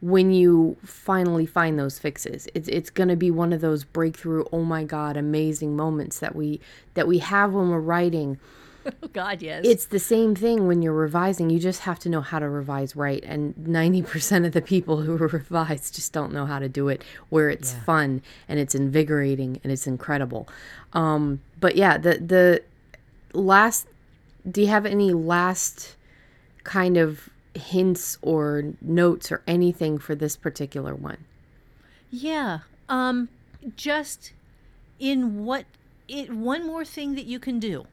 when 0.01 0.31
you 0.31 0.77
finally 0.83 1.45
find 1.45 1.79
those 1.79 1.97
fixes. 1.97 2.47
It's 2.53 2.67
it's 2.67 2.89
gonna 2.89 3.15
be 3.15 3.31
one 3.31 3.53
of 3.53 3.61
those 3.61 3.83
breakthrough, 3.83 4.45
oh 4.51 4.63
my 4.63 4.83
god, 4.83 5.17
amazing 5.17 5.75
moments 5.75 6.19
that 6.19 6.35
we 6.35 6.59
that 6.93 7.07
we 7.07 7.19
have 7.19 7.53
when 7.53 7.69
we're 7.69 7.79
writing. 7.79 8.39
Oh 8.85 9.07
God, 9.13 9.41
yes. 9.41 9.65
It's 9.65 9.85
the 9.85 9.99
same 9.99 10.35
thing 10.35 10.67
when 10.67 10.81
you're 10.81 10.93
revising. 10.93 11.49
You 11.49 11.59
just 11.59 11.81
have 11.81 11.99
to 11.99 12.09
know 12.09 12.21
how 12.21 12.39
to 12.39 12.49
revise 12.49 12.95
right. 12.95 13.23
And 13.23 13.55
90% 13.55 14.45
of 14.45 14.53
the 14.53 14.61
people 14.61 15.01
who 15.01 15.17
revise 15.17 15.91
just 15.91 16.13
don't 16.13 16.33
know 16.33 16.45
how 16.45 16.59
to 16.59 16.69
do 16.69 16.87
it 16.89 17.03
where 17.29 17.49
it's 17.49 17.73
yeah. 17.73 17.81
fun 17.81 18.21
and 18.47 18.59
it's 18.59 18.75
invigorating 18.75 19.59
and 19.63 19.71
it's 19.71 19.87
incredible. 19.87 20.47
Um, 20.93 21.41
but 21.59 21.75
yeah, 21.75 21.97
the, 21.97 22.17
the 22.17 22.63
last, 23.33 23.87
do 24.49 24.61
you 24.61 24.67
have 24.67 24.85
any 24.85 25.13
last 25.13 25.95
kind 26.63 26.97
of 26.97 27.29
hints 27.53 28.17
or 28.21 28.73
notes 28.81 29.31
or 29.31 29.41
anything 29.47 29.97
for 29.97 30.15
this 30.15 30.35
particular 30.35 30.93
one? 30.93 31.17
Yeah. 32.11 32.59
Um, 32.89 33.29
just 33.75 34.33
in 34.99 35.45
what 35.45 35.65
it 36.07 36.31
one 36.31 36.65
more 36.65 36.85
thing 36.85 37.15
that 37.15 37.25
you 37.25 37.39
can 37.39 37.59
do 37.59 37.87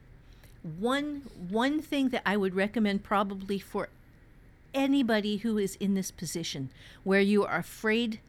one 0.63 1.23
one 1.49 1.81
thing 1.81 2.09
that 2.09 2.21
i 2.25 2.37
would 2.37 2.55
recommend 2.55 3.03
probably 3.03 3.59
for 3.59 3.89
anybody 4.73 5.37
who 5.37 5.57
is 5.57 5.75
in 5.75 5.93
this 5.93 6.09
position 6.09 6.69
where 7.03 7.19
you 7.19 7.43
are 7.43 7.57
afraid 7.57 8.19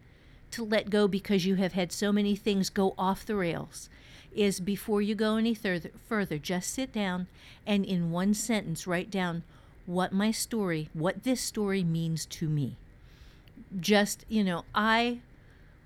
to 0.50 0.64
let 0.64 0.90
go 0.90 1.08
because 1.08 1.46
you 1.46 1.54
have 1.54 1.72
had 1.72 1.90
so 1.90 2.12
many 2.12 2.36
things 2.36 2.68
go 2.70 2.94
off 2.98 3.24
the 3.24 3.36
rails 3.36 3.88
is 4.34 4.58
before 4.58 5.00
you 5.00 5.14
go 5.14 5.36
any 5.36 5.54
further, 5.54 5.90
further 6.08 6.38
just 6.38 6.70
sit 6.70 6.92
down 6.92 7.26
and 7.66 7.84
in 7.84 8.10
one 8.10 8.34
sentence 8.34 8.86
write 8.86 9.10
down 9.10 9.42
what 9.86 10.12
my 10.12 10.30
story 10.30 10.88
what 10.92 11.22
this 11.24 11.40
story 11.40 11.84
means 11.84 12.26
to 12.26 12.48
me 12.48 12.76
just 13.78 14.24
you 14.28 14.42
know 14.42 14.64
i 14.74 15.18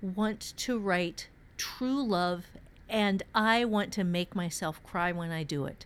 want 0.01 0.53
to 0.57 0.79
write 0.79 1.27
true 1.57 2.03
love 2.03 2.45
and 2.89 3.21
I 3.35 3.65
want 3.65 3.93
to 3.93 4.03
make 4.03 4.35
myself 4.35 4.81
cry 4.83 5.11
when 5.11 5.31
I 5.31 5.43
do 5.43 5.65
it. 5.65 5.85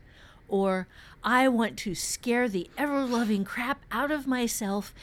Or 0.53 0.87
I 1.23 1.47
want 1.47 1.77
to 1.79 1.95
scare 1.95 2.47
the 2.47 2.69
ever 2.77 3.05
loving 3.05 3.43
crap 3.43 3.81
out 3.91 4.11
of 4.11 4.27
myself 4.27 4.93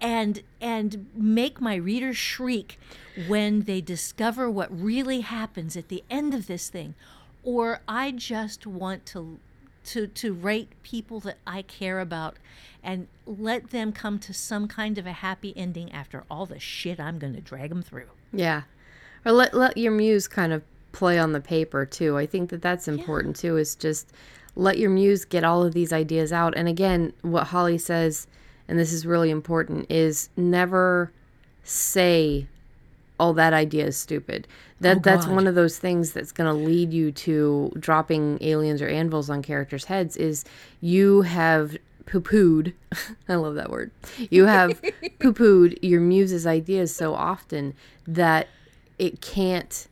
and 0.00 0.44
and 0.60 1.06
make 1.16 1.60
my 1.60 1.74
readers 1.74 2.16
shriek 2.16 2.78
when 3.26 3.62
they 3.62 3.80
discover 3.80 4.48
what 4.48 4.68
really 4.70 5.22
happens 5.22 5.76
at 5.76 5.88
the 5.88 6.04
end 6.08 6.32
of 6.32 6.46
this 6.46 6.68
thing. 6.68 6.94
Or 7.42 7.80
I 7.88 8.12
just 8.12 8.68
want 8.68 9.04
to 9.06 9.40
to 9.86 10.06
to 10.06 10.32
write 10.32 10.68
people 10.84 11.18
that 11.20 11.38
I 11.44 11.62
care 11.62 11.98
about 11.98 12.36
and 12.80 13.08
let 13.26 13.70
them 13.70 13.90
come 13.90 14.20
to 14.20 14.32
some 14.32 14.68
kind 14.68 14.96
of 14.96 15.06
a 15.06 15.12
happy 15.12 15.52
ending 15.56 15.90
after 15.90 16.22
all 16.30 16.46
the 16.46 16.60
shit 16.60 17.00
I'm 17.00 17.18
going 17.18 17.34
to 17.34 17.40
drag 17.40 17.70
them 17.70 17.82
through. 17.82 18.10
Yeah. 18.32 18.62
Or 19.26 19.32
let 19.32 19.54
let 19.54 19.76
your 19.76 19.90
muse 19.90 20.28
kind 20.28 20.52
of 20.52 20.62
play 20.92 21.18
on 21.18 21.32
the 21.32 21.40
paper 21.40 21.84
too. 21.84 22.16
I 22.16 22.26
think 22.26 22.50
that 22.50 22.62
that's 22.62 22.86
important 22.86 23.42
yeah. 23.42 23.50
too 23.50 23.56
is 23.56 23.74
just 23.74 24.12
let 24.56 24.78
your 24.78 24.90
muse 24.90 25.24
get 25.24 25.44
all 25.44 25.62
of 25.62 25.74
these 25.74 25.92
ideas 25.92 26.32
out. 26.32 26.54
And 26.56 26.68
again, 26.68 27.12
what 27.22 27.48
Holly 27.48 27.78
says 27.78 28.26
and 28.68 28.78
this 28.78 28.92
is 28.92 29.04
really 29.04 29.30
important 29.30 29.90
is 29.90 30.28
never 30.36 31.10
say 31.64 32.46
oh 33.18 33.32
that 33.32 33.52
idea 33.52 33.86
is 33.86 33.96
stupid. 33.96 34.46
That 34.80 34.98
oh, 34.98 35.00
that's 35.02 35.26
one 35.26 35.46
of 35.46 35.54
those 35.54 35.78
things 35.78 36.12
that's 36.12 36.32
going 36.32 36.46
to 36.46 36.64
lead 36.66 36.92
you 36.92 37.12
to 37.12 37.72
dropping 37.78 38.38
aliens 38.40 38.80
or 38.80 38.88
anvils 38.88 39.28
on 39.28 39.42
characters' 39.42 39.86
heads 39.86 40.16
is 40.16 40.44
you 40.80 41.22
have 41.22 41.76
poo-pooed 42.06 42.72
i 43.28 43.34
love 43.36 43.54
that 43.54 43.70
word 43.70 43.88
you 44.30 44.46
have 44.46 44.82
poo-pooed 45.20 45.78
your 45.80 46.00
muse's 46.00 46.44
ideas 46.44 46.92
so 46.92 47.14
often 47.14 47.72
that 48.04 48.48
it 48.98 49.20
can't 49.20 49.86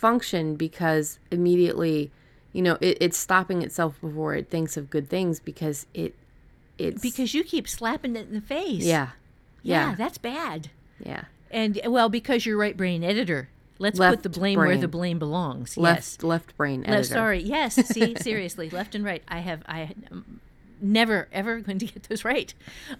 function 0.00 0.56
because 0.56 1.18
immediately, 1.30 2.10
you 2.52 2.62
know, 2.62 2.78
it, 2.80 2.98
it's 3.00 3.18
stopping 3.18 3.62
itself 3.62 4.00
before 4.00 4.34
it 4.34 4.50
thinks 4.50 4.76
of 4.76 4.90
good 4.90 5.08
things 5.08 5.40
because 5.40 5.86
it 5.94 6.14
it's 6.78 7.02
because 7.02 7.34
you 7.34 7.44
keep 7.44 7.68
slapping 7.68 8.16
it 8.16 8.28
in 8.28 8.34
the 8.34 8.40
face. 8.40 8.84
Yeah. 8.84 9.10
Yeah, 9.62 9.90
yeah 9.90 9.94
that's 9.94 10.18
bad. 10.18 10.70
Yeah. 10.98 11.24
And 11.50 11.80
well, 11.86 12.08
because 12.08 12.46
you're 12.46 12.56
right 12.56 12.76
brain 12.76 13.04
editor. 13.04 13.50
Let's 13.78 13.98
left 13.98 14.16
put 14.16 14.22
the 14.24 14.38
blame 14.38 14.58
brain. 14.58 14.68
where 14.68 14.76
the 14.78 14.88
blame 14.88 15.18
belongs. 15.18 15.76
Left 15.76 15.98
yes. 15.98 16.22
left 16.22 16.56
brain 16.56 16.82
editor. 16.82 16.96
Left, 16.96 17.08
sorry. 17.08 17.42
Yes. 17.42 17.74
See, 17.86 18.14
seriously, 18.16 18.68
left 18.68 18.94
and 18.94 19.04
right. 19.04 19.22
I 19.26 19.38
have 19.40 19.62
I 19.66 19.94
um, 20.10 20.40
never 20.80 21.28
ever 21.32 21.60
going 21.60 21.78
to 21.78 21.86
get 21.86 22.04
those 22.04 22.24
right. 22.24 22.52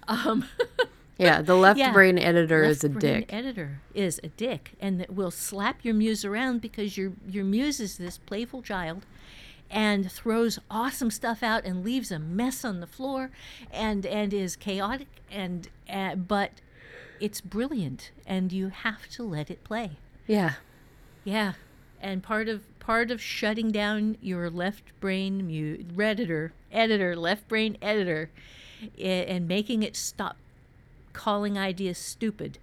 Um, 0.09 0.47
yeah, 1.19 1.43
the 1.43 1.55
left 1.55 1.79
yeah, 1.79 1.93
brain 1.93 2.19
editor 2.19 2.63
left 2.63 2.71
is 2.71 2.85
a 2.85 2.89
brain 2.89 3.21
dick. 3.21 3.33
Editor 3.33 3.81
is 3.95 4.21
a 4.23 4.29
dick, 4.29 4.73
and 4.81 5.01
that 5.01 5.13
will 5.13 5.31
slap 5.31 5.85
your 5.85 5.95
muse 5.95 6.25
around 6.25 6.61
because 6.61 6.97
your 6.97 7.13
your 7.29 7.45
muse 7.45 7.79
is 7.79 7.99
this 7.99 8.19
playful 8.19 8.63
child, 8.63 9.05
and 9.71 10.11
throws 10.11 10.59
awesome 10.71 11.11
stuff 11.11 11.43
out 11.43 11.65
and 11.65 11.85
leaves 11.85 12.11
a 12.11 12.19
mess 12.19 12.65
on 12.65 12.81
the 12.81 12.87
floor, 12.87 13.31
and 13.71 14.05
and 14.07 14.35
is 14.35 14.57
chaotic 14.57 15.09
and 15.31 15.69
uh, 15.89 16.15
but 16.17 16.61
it's 17.21 17.41
brilliant, 17.41 18.11
and 18.27 18.53
you 18.53 18.69
have 18.69 19.09
to 19.11 19.23
let 19.23 19.51
it 19.51 19.63
play. 19.63 19.93
Yeah, 20.27 20.55
yeah, 21.25 21.53
and 22.01 22.23
part 22.23 22.49
of 22.49 22.63
part 22.81 23.11
of 23.11 23.21
shutting 23.21 23.71
down 23.71 24.17
your 24.21 24.51
left 24.51 24.99
brain 25.01 25.47
mute 25.47 25.87
editor 25.99 26.53
editor 26.73 27.15
left 27.15 27.47
brain 27.47 27.77
editor 27.83 28.31
and 28.99 29.47
making 29.47 29.83
it 29.83 29.95
stop 29.95 30.37
calling 31.13 31.59
ideas 31.59 31.99
stupid 31.99 32.59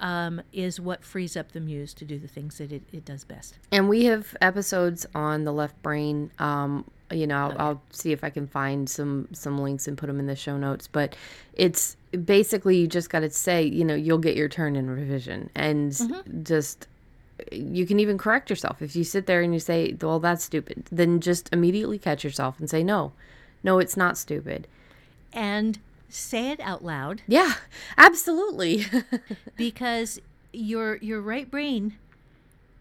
um, 0.00 0.42
is 0.52 0.80
what 0.80 1.04
frees 1.04 1.36
up 1.36 1.52
the 1.52 1.60
muse 1.60 1.94
to 1.94 2.04
do 2.04 2.18
the 2.18 2.28
things 2.28 2.58
that 2.58 2.72
it, 2.72 2.82
it 2.92 3.04
does 3.04 3.24
best. 3.24 3.58
And 3.72 3.88
we 3.88 4.04
have 4.04 4.36
episodes 4.40 5.06
on 5.14 5.44
the 5.44 5.52
left 5.52 5.80
brain. 5.82 6.30
Um, 6.38 6.84
you 7.10 7.26
know, 7.26 7.36
I'll. 7.36 7.58
I'll, 7.58 7.82
see 7.90 8.12
if 8.12 8.24
I 8.24 8.30
can 8.30 8.46
find 8.46 8.88
some 8.88 9.28
some 9.32 9.58
links 9.58 9.86
and 9.86 9.96
put 9.96 10.06
them 10.06 10.18
in 10.18 10.26
the 10.26 10.36
show 10.36 10.56
notes. 10.56 10.88
But 10.88 11.14
it's 11.52 11.96
basically 12.24 12.78
you 12.78 12.86
just 12.86 13.10
got 13.10 13.20
to 13.20 13.30
say, 13.30 13.62
you 13.62 13.84
know, 13.84 13.94
you'll 13.94 14.18
get 14.18 14.36
your 14.36 14.48
turn 14.48 14.74
in 14.74 14.90
revision, 14.90 15.50
and 15.54 15.92
mm-hmm. 15.92 16.42
just 16.42 16.88
you 17.52 17.86
can 17.86 18.00
even 18.00 18.16
correct 18.18 18.50
yourself 18.50 18.80
if 18.80 18.94
you 18.94 19.04
sit 19.04 19.26
there 19.26 19.42
and 19.42 19.52
you 19.52 19.60
say, 19.60 19.96
"Well, 20.00 20.20
that's 20.20 20.44
stupid." 20.44 20.84
Then 20.90 21.20
just 21.20 21.52
immediately 21.52 21.98
catch 21.98 22.24
yourself 22.24 22.58
and 22.58 22.68
say, 22.68 22.82
"No, 22.82 23.12
no, 23.62 23.78
it's 23.78 23.96
not 23.96 24.16
stupid." 24.16 24.66
And 25.32 25.78
say 26.14 26.50
it 26.50 26.60
out 26.60 26.84
loud. 26.84 27.22
Yeah, 27.26 27.54
absolutely. 27.96 28.86
because 29.56 30.20
your 30.52 30.96
your 30.96 31.20
right 31.20 31.50
brain 31.50 31.96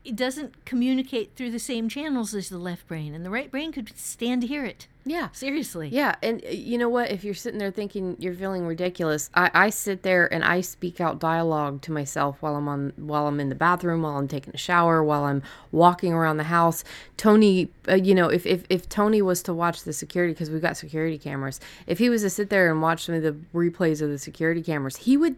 it 0.05 0.15
doesn't 0.15 0.65
communicate 0.65 1.35
through 1.35 1.51
the 1.51 1.59
same 1.59 1.87
channels 1.87 2.33
as 2.35 2.49
the 2.49 2.57
left 2.57 2.87
brain 2.87 3.13
and 3.13 3.25
the 3.25 3.29
right 3.29 3.49
brain 3.49 3.71
could 3.71 3.97
stand 3.97 4.41
to 4.41 4.47
hear 4.47 4.65
it. 4.65 4.87
Yeah. 5.05 5.29
Seriously. 5.33 5.89
Yeah 5.89 6.15
and 6.21 6.43
uh, 6.45 6.49
you 6.49 6.77
know 6.77 6.89
what? 6.89 7.11
If 7.11 7.23
you're 7.23 7.33
sitting 7.33 7.59
there 7.59 7.71
thinking 7.71 8.15
you're 8.19 8.33
feeling 8.33 8.65
ridiculous 8.65 9.29
i, 9.33 9.49
I 9.53 9.69
sit 9.69 10.03
there 10.03 10.31
and 10.33 10.43
i 10.43 10.61
speak 10.61 11.01
out 11.01 11.19
dialogue 11.19 11.81
to 11.83 11.91
myself 11.91 12.37
while 12.41 12.55
i'm 12.55 12.67
on 12.67 12.93
while 12.95 13.27
i'm 13.27 13.39
in 13.39 13.49
the 13.49 13.55
bathroom 13.55 14.01
while 14.01 14.17
i'm 14.17 14.27
taking 14.27 14.53
a 14.53 14.57
shower 14.57 15.03
while 15.03 15.23
i'm 15.23 15.41
walking 15.71 16.13
around 16.13 16.37
the 16.37 16.43
house. 16.45 16.83
Tony 17.17 17.69
uh, 17.87 17.95
you 17.95 18.15
know 18.15 18.29
if, 18.29 18.45
if 18.45 18.63
if 18.69 18.87
tony 18.87 19.21
was 19.21 19.43
to 19.43 19.53
watch 19.53 19.83
the 19.83 19.93
security 19.93 20.33
because 20.33 20.49
we've 20.49 20.61
got 20.61 20.77
security 20.77 21.17
cameras 21.17 21.59
if 21.87 21.99
he 21.99 22.09
was 22.09 22.21
to 22.21 22.29
sit 22.29 22.49
there 22.49 22.71
and 22.71 22.81
watch 22.81 23.05
some 23.05 23.15
of 23.15 23.23
the 23.23 23.35
replays 23.53 24.01
of 24.01 24.09
the 24.09 24.17
security 24.17 24.61
cameras 24.61 24.97
he 24.97 25.17
would 25.17 25.35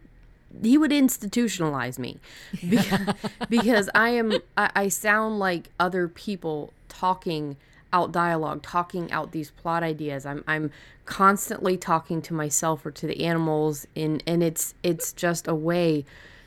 he 0.62 0.78
would 0.78 0.92
institutionalize 0.92 1.98
me 2.00 2.20
because, 2.70 3.16
because 3.50 3.90
I 3.96 4.10
am 4.10 4.34
I, 4.58 4.72
I 4.76 4.88
sound 4.90 5.40
like 5.40 5.70
other 5.80 6.08
people 6.08 6.74
talking 6.90 7.58
out 7.94 8.12
dialogue, 8.12 8.62
talking 8.62 9.12
out 9.12 9.32
these 9.32 9.52
plot 9.52 9.84
ideas. 9.84 10.26
I'm 10.26 10.44
I'm 10.48 10.72
constantly 11.06 11.78
talking 11.78 12.22
to 12.24 12.34
myself 12.34 12.86
or 12.86 12.92
to 12.92 13.08
the 13.08 13.26
animals 13.26 13.88
and 13.96 14.22
and 14.28 14.44
it's 14.44 14.74
it's 14.84 15.14
just 15.14 15.48
a 15.48 15.56
way 15.56 16.06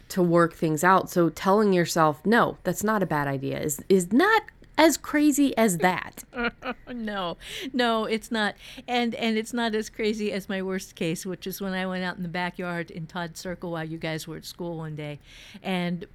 to 0.09 0.23
work 0.23 0.55
things 0.55 0.83
out. 0.83 1.11
So 1.11 1.29
telling 1.29 1.73
yourself, 1.73 2.25
no, 2.25 2.59
that's 2.65 2.83
not 2.83 3.03
a 3.03 3.07
bad 3.07 3.29
idea 3.29 3.61
is 3.61 3.81
is 3.89 4.13
not 4.13 4.43
as 4.79 4.97
crazy 4.97 5.55
as 5.59 5.79
that. 5.79 6.25
no, 6.89 7.37
no, 7.73 8.05
it's 8.05 8.31
not, 8.31 8.55
and 8.87 9.15
and 9.17 9.37
it's 9.37 9.53
not 9.53 9.75
as 9.75 9.91
crazy 9.91 10.33
as 10.33 10.49
my 10.49 10.63
worst 10.63 10.95
case, 10.95 11.27
which 11.27 11.47
is 11.47 11.61
when 11.61 11.75
I 11.75 11.87
went 11.87 12.05
out 12.05 12.17
in 12.17 12.23
the 12.23 12.29
backyard 12.29 12.91
in 12.91 13.07
Todd 13.07 13.37
Circle 13.37 13.73
while 13.73 13.85
you 13.85 13.99
guys 13.99 14.27
were 14.27 14.37
at 14.37 14.47
school 14.47 14.79
one 14.79 14.95
day, 14.95 15.19
and 15.63 16.07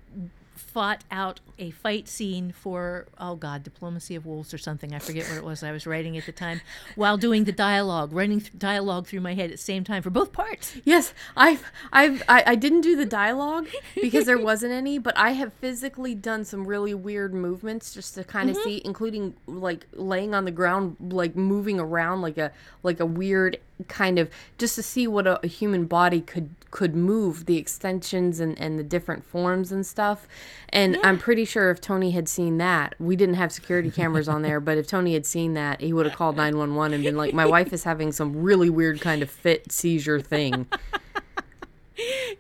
fought 0.56 1.04
out 1.12 1.39
a 1.60 1.72
fight 1.72 2.08
scene 2.08 2.52
for 2.52 3.06
oh 3.20 3.36
god 3.36 3.63
diplomacy 3.63 4.16
of 4.16 4.26
wolves 4.26 4.54
or 4.54 4.58
something 4.58 4.94
i 4.94 5.00
forget 5.00 5.28
what 5.28 5.38
it 5.38 5.44
was 5.44 5.63
i 5.63 5.72
was 5.72 5.86
writing 5.86 6.18
at 6.18 6.26
the 6.26 6.32
time 6.32 6.62
while 6.96 7.18
doing 7.18 7.44
the 7.44 7.52
dialogue 7.52 8.12
running 8.12 8.39
th- 8.39 8.52
dialogue 8.58 9.08
through 9.08 9.22
my 9.22 9.34
head 9.34 9.46
at 9.46 9.52
the 9.52 9.58
same 9.58 9.84
time 9.84 10.02
for 10.02 10.10
both 10.10 10.32
parts 10.32 10.76
yes 10.84 11.13
i've 11.36 11.72
i've 11.92 12.24
I, 12.28 12.44
I 12.48 12.56
didn't 12.56 12.82
do 12.82 12.96
the 12.96 13.06
dialogue 13.06 13.68
because 13.96 14.26
there 14.26 14.38
wasn't 14.38 14.74
any 14.74 14.98
but 14.98 15.18
i 15.18 15.32
have 15.32 15.54
physically 15.54 16.16
done 16.16 16.46
some 16.46 16.68
really 16.68 16.94
weird 16.94 17.34
movements 17.34 17.94
just 17.94 18.16
to 18.16 18.24
kind 18.24 18.50
of 18.50 18.56
mm-hmm. 18.58 18.63
see 18.63 18.82
including 18.84 19.36
like 19.46 19.88
laying 19.94 20.34
on 20.34 20.46
the 20.46 20.52
ground 20.52 20.98
like 21.00 21.36
moving 21.36 21.80
around 21.80 22.22
like 22.22 22.38
a 22.38 22.52
like 22.84 23.00
a 23.00 23.06
weird 23.06 23.58
kind 23.88 24.20
of 24.20 24.30
just 24.58 24.76
to 24.76 24.84
see 24.84 25.08
what 25.08 25.28
a, 25.28 25.44
a, 25.44 25.48
human 25.48 25.86
body 25.86 26.22
could 26.22 26.50
could 26.74 26.96
move 26.96 27.46
the 27.46 27.56
extensions 27.56 28.40
and, 28.40 28.60
and 28.60 28.80
the 28.80 28.84
different 28.84 29.24
forms 29.24 29.72
and 29.72 29.86
stuff 29.86 30.28
and 30.70 30.96
yeah. 30.96 31.02
i'm 31.04 31.20
pretty 31.20 31.46
sure 31.46 31.70
if 31.70 31.80
tony 31.80 32.10
had 32.10 32.28
seen 32.28 32.58
that 32.58 32.96
we 33.00 33.16
didn't 33.16 33.36
have 33.36 33.52
security 33.52 33.92
cameras 33.92 34.28
on 34.28 34.42
there 34.42 34.60
but 34.60 34.76
if 34.76 34.88
tony 34.88 35.14
had 35.14 35.24
seen 35.24 35.54
that 35.54 35.80
he 35.82 35.94
would 35.94 36.04
have 36.04 36.16
called 36.16 36.36
911 36.36 36.96
and 36.96 37.04
been 37.04 37.16
like 37.16 37.32
my 37.32 37.46
wife 37.46 37.72
is 37.72 37.84
having 37.84 38.12
some 38.12 38.36
really 38.42 38.72
weird 38.72 39.00
kind 39.00 39.22
of 39.22 39.30
fit 39.30 39.72
seizure 39.72 40.20
thing 40.20 40.66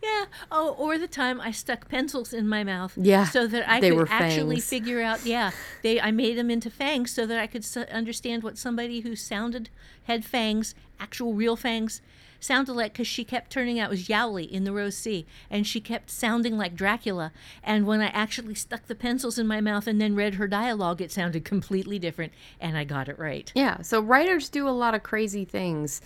yeah. 0.01 0.25
Oh, 0.51 0.75
or 0.79 0.97
the 0.97 1.07
time 1.07 1.39
I 1.39 1.51
stuck 1.51 1.87
pencils 1.87 2.33
in 2.33 2.47
my 2.47 2.63
mouth. 2.63 2.97
Yeah. 2.97 3.25
So 3.25 3.45
that 3.45 3.69
I 3.69 3.79
could 3.79 4.07
actually 4.09 4.59
figure 4.59 4.99
out. 4.99 5.27
Yeah. 5.27 5.51
They. 5.83 6.01
I 6.01 6.09
made 6.09 6.39
them 6.39 6.49
into 6.49 6.71
fangs 6.71 7.11
so 7.11 7.27
that 7.27 7.39
I 7.39 7.45
could 7.45 7.63
understand 7.91 8.41
what 8.41 8.57
somebody 8.57 9.01
who 9.01 9.15
sounded 9.15 9.69
had 10.05 10.25
fangs, 10.25 10.73
actual 10.99 11.35
real 11.35 11.55
fangs, 11.55 12.01
sounded 12.43 12.73
like 12.73 12.93
because 12.93 13.07
she 13.07 13.23
kept 13.23 13.51
turning 13.51 13.79
out 13.79 13.89
was 13.89 14.09
Yowley 14.09 14.45
in 14.45 14.63
the 14.63 14.71
Rose 14.71 14.97
Sea, 14.97 15.25
and 15.49 15.65
she 15.65 15.79
kept 15.79 16.09
sounding 16.09 16.57
like 16.57 16.75
Dracula. 16.75 17.31
And 17.63 17.85
when 17.85 18.01
I 18.01 18.07
actually 18.07 18.55
stuck 18.55 18.87
the 18.87 18.95
pencils 18.95 19.39
in 19.39 19.47
my 19.47 19.61
mouth 19.61 19.87
and 19.87 19.99
then 19.99 20.15
read 20.15 20.35
her 20.35 20.47
dialogue, 20.47 21.01
it 21.01 21.11
sounded 21.11 21.45
completely 21.45 21.99
different, 21.99 22.33
and 22.59 22.77
I 22.77 22.83
got 22.83 23.09
it 23.09 23.17
right. 23.17 23.51
Yeah. 23.55 23.81
So 23.81 24.01
writers 24.01 24.49
do 24.49 24.67
a 24.67 24.71
lot 24.71 24.95
of 24.95 25.03
crazy 25.03 25.45
things 25.45 26.01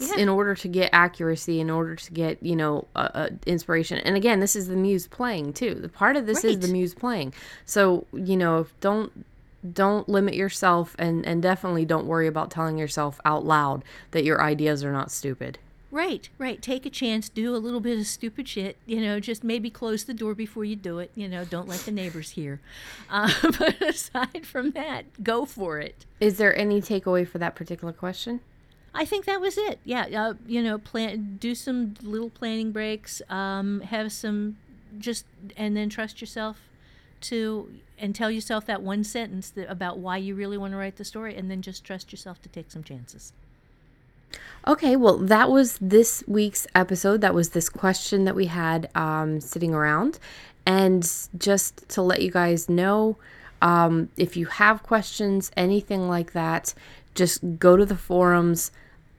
yeah. 0.00 0.16
in 0.16 0.28
order 0.28 0.54
to 0.54 0.68
get 0.68 0.90
accuracy, 0.92 1.60
in 1.60 1.70
order 1.70 1.96
to 1.96 2.12
get 2.12 2.42
you 2.42 2.56
know 2.56 2.86
uh, 2.96 3.08
uh, 3.14 3.28
inspiration. 3.46 3.98
And 3.98 4.16
again, 4.16 4.40
this 4.40 4.56
is 4.56 4.68
the 4.68 4.76
muse 4.76 5.06
playing 5.06 5.52
too. 5.52 5.74
The 5.74 5.88
part 5.88 6.16
of 6.16 6.26
this 6.26 6.44
right. 6.44 6.52
is 6.52 6.60
the 6.60 6.72
muse 6.72 6.94
playing. 6.94 7.34
So 7.66 8.06
you 8.12 8.36
know, 8.36 8.66
don't 8.80 9.24
don't 9.72 10.08
limit 10.08 10.34
yourself, 10.34 10.96
and 10.98 11.26
and 11.26 11.42
definitely 11.42 11.84
don't 11.84 12.06
worry 12.06 12.26
about 12.26 12.50
telling 12.50 12.78
yourself 12.78 13.20
out 13.24 13.44
loud 13.44 13.84
that 14.12 14.24
your 14.24 14.42
ideas 14.42 14.84
are 14.84 14.92
not 14.92 15.10
stupid. 15.10 15.58
Right, 15.92 16.28
right. 16.38 16.62
Take 16.62 16.86
a 16.86 16.90
chance, 16.90 17.28
do 17.28 17.54
a 17.54 17.58
little 17.58 17.80
bit 17.80 17.98
of 17.98 18.06
stupid 18.06 18.46
shit, 18.46 18.76
you 18.86 19.00
know, 19.00 19.18
just 19.18 19.42
maybe 19.42 19.70
close 19.70 20.04
the 20.04 20.14
door 20.14 20.34
before 20.34 20.64
you 20.64 20.76
do 20.76 21.00
it, 21.00 21.10
you 21.16 21.28
know, 21.28 21.44
don't 21.44 21.68
let 21.68 21.80
the 21.80 21.90
neighbors 21.90 22.30
hear. 22.30 22.60
Uh, 23.12 23.28
but 23.58 23.82
aside 23.82 24.46
from 24.46 24.70
that, 24.70 25.04
go 25.24 25.44
for 25.44 25.80
it. 25.80 26.06
Is 26.20 26.38
there 26.38 26.56
any 26.56 26.80
takeaway 26.80 27.26
for 27.26 27.38
that 27.38 27.56
particular 27.56 27.92
question? 27.92 28.38
I 28.94 29.04
think 29.04 29.24
that 29.24 29.40
was 29.40 29.58
it. 29.58 29.80
Yeah, 29.84 30.02
uh, 30.04 30.34
you 30.46 30.62
know, 30.62 30.78
plan, 30.78 31.38
do 31.40 31.56
some 31.56 31.94
little 32.02 32.30
planning 32.30 32.70
breaks, 32.70 33.20
um, 33.28 33.80
have 33.80 34.12
some, 34.12 34.58
just 34.98 35.24
and 35.56 35.76
then 35.76 35.88
trust 35.88 36.20
yourself 36.20 36.58
to 37.22 37.68
and 37.98 38.14
tell 38.14 38.30
yourself 38.30 38.64
that 38.66 38.80
one 38.80 39.02
sentence 39.02 39.50
that, 39.50 39.68
about 39.68 39.98
why 39.98 40.16
you 40.16 40.36
really 40.36 40.56
want 40.56 40.72
to 40.72 40.76
write 40.76 40.96
the 40.96 41.04
story, 41.04 41.34
and 41.34 41.50
then 41.50 41.62
just 41.62 41.84
trust 41.84 42.12
yourself 42.12 42.40
to 42.42 42.48
take 42.48 42.70
some 42.70 42.84
chances. 42.84 43.32
Okay, 44.66 44.96
well, 44.96 45.16
that 45.16 45.50
was 45.50 45.78
this 45.80 46.22
week's 46.26 46.66
episode. 46.74 47.20
That 47.22 47.34
was 47.34 47.50
this 47.50 47.68
question 47.68 48.24
that 48.24 48.34
we 48.34 48.46
had 48.46 48.90
um, 48.94 49.40
sitting 49.40 49.74
around. 49.74 50.18
And 50.66 51.10
just 51.38 51.88
to 51.90 52.02
let 52.02 52.22
you 52.22 52.30
guys 52.30 52.68
know, 52.68 53.16
um, 53.62 54.10
if 54.16 54.36
you 54.36 54.46
have 54.46 54.82
questions, 54.82 55.50
anything 55.56 56.08
like 56.08 56.32
that, 56.32 56.74
just 57.14 57.58
go 57.58 57.76
to 57.76 57.84
the 57.84 57.96
forums 57.96 58.70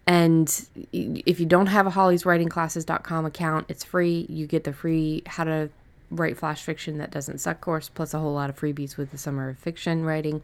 and 0.08 0.68
if 0.92 1.40
you 1.40 1.46
don't 1.46 1.68
have 1.68 1.86
a 1.86 1.92
hollyswritingclasses.com 1.92 3.26
account 3.26 3.66
it's 3.70 3.84
free 3.84 4.26
you 4.30 4.48
get 4.48 4.64
the 4.64 4.74
free 4.74 5.22
how 5.28 5.44
to 5.44 5.70
write 6.12 6.38
flash 6.38 6.62
fiction 6.62 6.98
that 6.98 7.10
doesn't 7.10 7.40
suck 7.40 7.62
course 7.62 7.90
plus 7.90 8.14
a 8.14 8.20
whole 8.20 8.34
lot 8.34 8.50
of 8.50 8.60
freebies 8.60 8.98
with 8.98 9.12
the 9.12 9.18
summer 9.18 9.50
of 9.50 9.58
fiction 9.58 10.04
writing. 10.04 10.44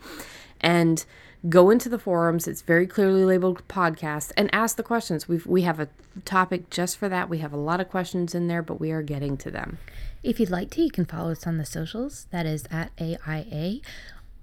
And 0.59 1.05
go 1.49 1.69
into 1.69 1.89
the 1.89 1.99
forums. 1.99 2.47
It's 2.47 2.61
very 2.61 2.87
clearly 2.87 3.23
labeled 3.23 3.67
podcast 3.67 4.31
and 4.35 4.49
ask 4.53 4.75
the 4.75 4.83
questions. 4.83 5.27
We 5.27 5.41
we 5.45 5.61
have 5.63 5.79
a 5.79 5.89
topic 6.25 6.69
just 6.69 6.97
for 6.97 7.09
that. 7.09 7.29
We 7.29 7.39
have 7.39 7.53
a 7.53 7.57
lot 7.57 7.79
of 7.79 7.89
questions 7.89 8.33
in 8.33 8.47
there 8.47 8.63
but 8.63 8.79
we 8.79 8.91
are 8.91 9.03
getting 9.03 9.37
to 9.37 9.51
them. 9.51 9.77
If 10.23 10.39
you'd 10.39 10.49
like 10.49 10.71
to 10.71 10.81
you 10.81 10.89
can 10.89 11.05
follow 11.05 11.31
us 11.31 11.45
on 11.45 11.57
the 11.57 11.65
socials. 11.65 12.25
That 12.31 12.45
is 12.45 12.65
at 12.71 12.91
aia 12.99 13.81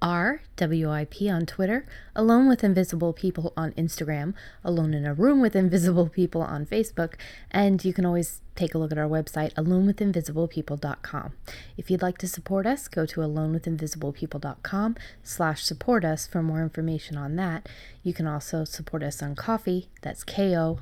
R 0.05 0.43
WIP 0.61 1.23
on 1.31 1.47
Twitter, 1.47 1.87
Alone 2.15 2.47
with 2.47 2.63
Invisible 2.63 3.15
People 3.15 3.55
on 3.57 3.73
Instagram, 3.73 4.35
Alone 4.63 4.93
in 4.93 5.07
a 5.07 5.15
Room 5.15 5.41
with 5.41 5.57
Invisible 5.57 6.11
People 6.11 6.43
on 6.43 6.67
Facebook, 6.67 7.15
and 7.51 7.83
you 7.83 7.95
can 7.95 8.05
always 8.05 8.43
take 8.55 8.75
a 8.75 8.79
look 8.79 8.93
at 8.93 8.99
our 8.99 9.09
website, 9.09 9.55
alonewithinvisiblepeople.com. 9.55 11.33
If 11.79 11.91
you'd 11.91 12.03
like 12.03 12.19
to 12.19 12.29
support 12.29 12.67
us, 12.67 12.87
go 12.87 13.07
to 13.07 13.21
alonewithinvisiblepeople.com 13.21 14.97
slash 15.23 15.65
support 15.65 16.05
us 16.05 16.27
for 16.27 16.43
more 16.43 16.63
information 16.63 17.17
on 17.17 17.37
that. 17.37 17.67
You 18.03 18.13
can 18.13 18.27
also 18.27 18.65
support 18.65 19.03
us 19.03 19.23
on 19.23 19.35
Ko-fi, 19.35 19.87
that's 20.03 20.23
ko-fi.com 20.23 20.77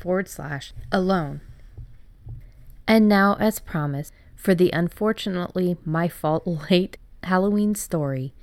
forward 0.00 0.28
slash 0.28 0.72
alone. 0.92 1.40
And 2.86 3.08
now, 3.08 3.36
as 3.40 3.58
promised, 3.58 4.12
for 4.42 4.56
the 4.56 4.70
unfortunately 4.72 5.76
my 5.84 6.08
fault 6.08 6.44
late 6.70 6.98
Halloween 7.22 7.76
story, 7.76 8.34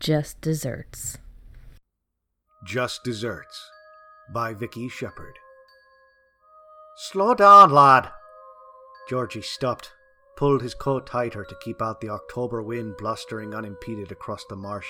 Just 0.00 0.40
Desserts. 0.40 1.18
Just 2.66 3.04
Desserts 3.04 3.70
by 4.34 4.52
Vicky 4.52 4.88
Shepard. 4.88 5.38
Slow 6.96 7.34
down, 7.34 7.70
lad. 7.70 8.10
Georgie 9.08 9.40
stopped, 9.40 9.92
pulled 10.36 10.60
his 10.60 10.74
coat 10.74 11.06
tighter 11.06 11.44
to 11.44 11.56
keep 11.62 11.80
out 11.80 12.00
the 12.00 12.10
October 12.10 12.60
wind 12.60 12.96
blustering 12.98 13.54
unimpeded 13.54 14.10
across 14.10 14.44
the 14.46 14.56
marsh, 14.56 14.88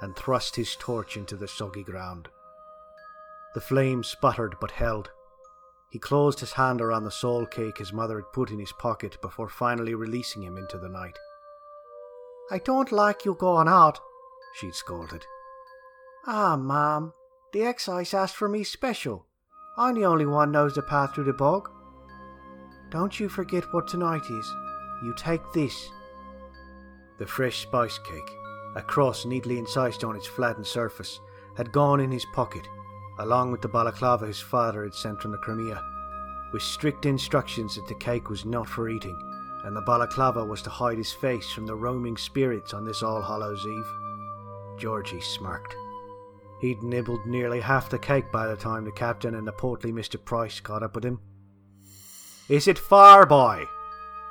and 0.00 0.14
thrust 0.14 0.54
his 0.54 0.76
torch 0.76 1.16
into 1.16 1.36
the 1.36 1.48
soggy 1.48 1.82
ground. 1.82 2.28
The 3.54 3.60
flame 3.60 4.04
sputtered 4.04 4.54
but 4.60 4.70
held. 4.70 5.10
He 5.92 5.98
closed 5.98 6.40
his 6.40 6.54
hand 6.54 6.80
around 6.80 7.04
the 7.04 7.10
soul 7.10 7.44
cake 7.44 7.76
his 7.76 7.92
mother 7.92 8.16
had 8.16 8.32
put 8.32 8.50
in 8.50 8.58
his 8.58 8.72
pocket 8.72 9.20
before 9.20 9.50
finally 9.50 9.94
releasing 9.94 10.42
him 10.42 10.56
into 10.56 10.78
the 10.78 10.88
night. 10.88 11.18
I 12.50 12.60
don't 12.60 12.90
like 12.90 13.26
you 13.26 13.34
going 13.34 13.68
out, 13.68 14.00
she'd 14.54 14.74
scolded. 14.74 15.26
Ah, 16.26 16.56
ma'am, 16.56 17.12
the 17.52 17.64
excise 17.64 18.14
asked 18.14 18.36
for 18.36 18.48
me 18.48 18.64
special. 18.64 19.26
I'm 19.76 19.94
the 19.94 20.06
only 20.06 20.24
one 20.24 20.50
knows 20.50 20.76
the 20.76 20.82
path 20.82 21.14
through 21.14 21.24
the 21.24 21.34
bog. 21.34 21.68
Don't 22.88 23.20
you 23.20 23.28
forget 23.28 23.70
what 23.74 23.86
tonight 23.86 24.24
is. 24.30 24.54
You 25.04 25.14
take 25.18 25.42
this. 25.52 25.90
The 27.18 27.26
fresh 27.26 27.60
spice 27.64 27.98
cake, 27.98 28.30
a 28.76 28.82
cross 28.82 29.26
neatly 29.26 29.58
incised 29.58 30.04
on 30.04 30.16
its 30.16 30.26
flattened 30.26 30.66
surface, 30.66 31.20
had 31.58 31.70
gone 31.70 32.00
in 32.00 32.10
his 32.10 32.24
pocket 32.32 32.66
along 33.22 33.52
with 33.52 33.62
the 33.62 33.68
balaclava 33.68 34.26
his 34.26 34.40
father 34.40 34.82
had 34.82 34.94
sent 34.94 35.20
from 35.22 35.30
the 35.30 35.38
Crimea, 35.38 35.80
with 36.52 36.62
strict 36.62 37.06
instructions 37.06 37.76
that 37.76 37.86
the 37.86 37.94
cake 37.94 38.28
was 38.28 38.44
not 38.44 38.68
for 38.68 38.88
eating, 38.88 39.16
and 39.64 39.76
the 39.76 39.80
balaclava 39.82 40.44
was 40.44 40.60
to 40.62 40.70
hide 40.70 40.98
his 40.98 41.12
face 41.12 41.50
from 41.52 41.64
the 41.64 41.74
roaming 41.74 42.16
spirits 42.16 42.74
on 42.74 42.84
this 42.84 43.02
All 43.02 43.22
Hallows 43.22 43.64
Eve. 43.64 44.78
Georgie 44.78 45.20
smirked. 45.20 45.76
He'd 46.60 46.82
nibbled 46.82 47.24
nearly 47.24 47.60
half 47.60 47.88
the 47.88 47.98
cake 47.98 48.32
by 48.32 48.48
the 48.48 48.56
time 48.56 48.84
the 48.84 48.92
captain 48.92 49.36
and 49.36 49.46
the 49.46 49.52
portly 49.52 49.92
Mr. 49.92 50.22
Price 50.22 50.58
caught 50.58 50.82
up 50.82 50.96
with 50.96 51.04
him. 51.04 51.20
Is 52.48 52.66
it 52.66 52.78
far, 52.78 53.24
boy? 53.24 53.66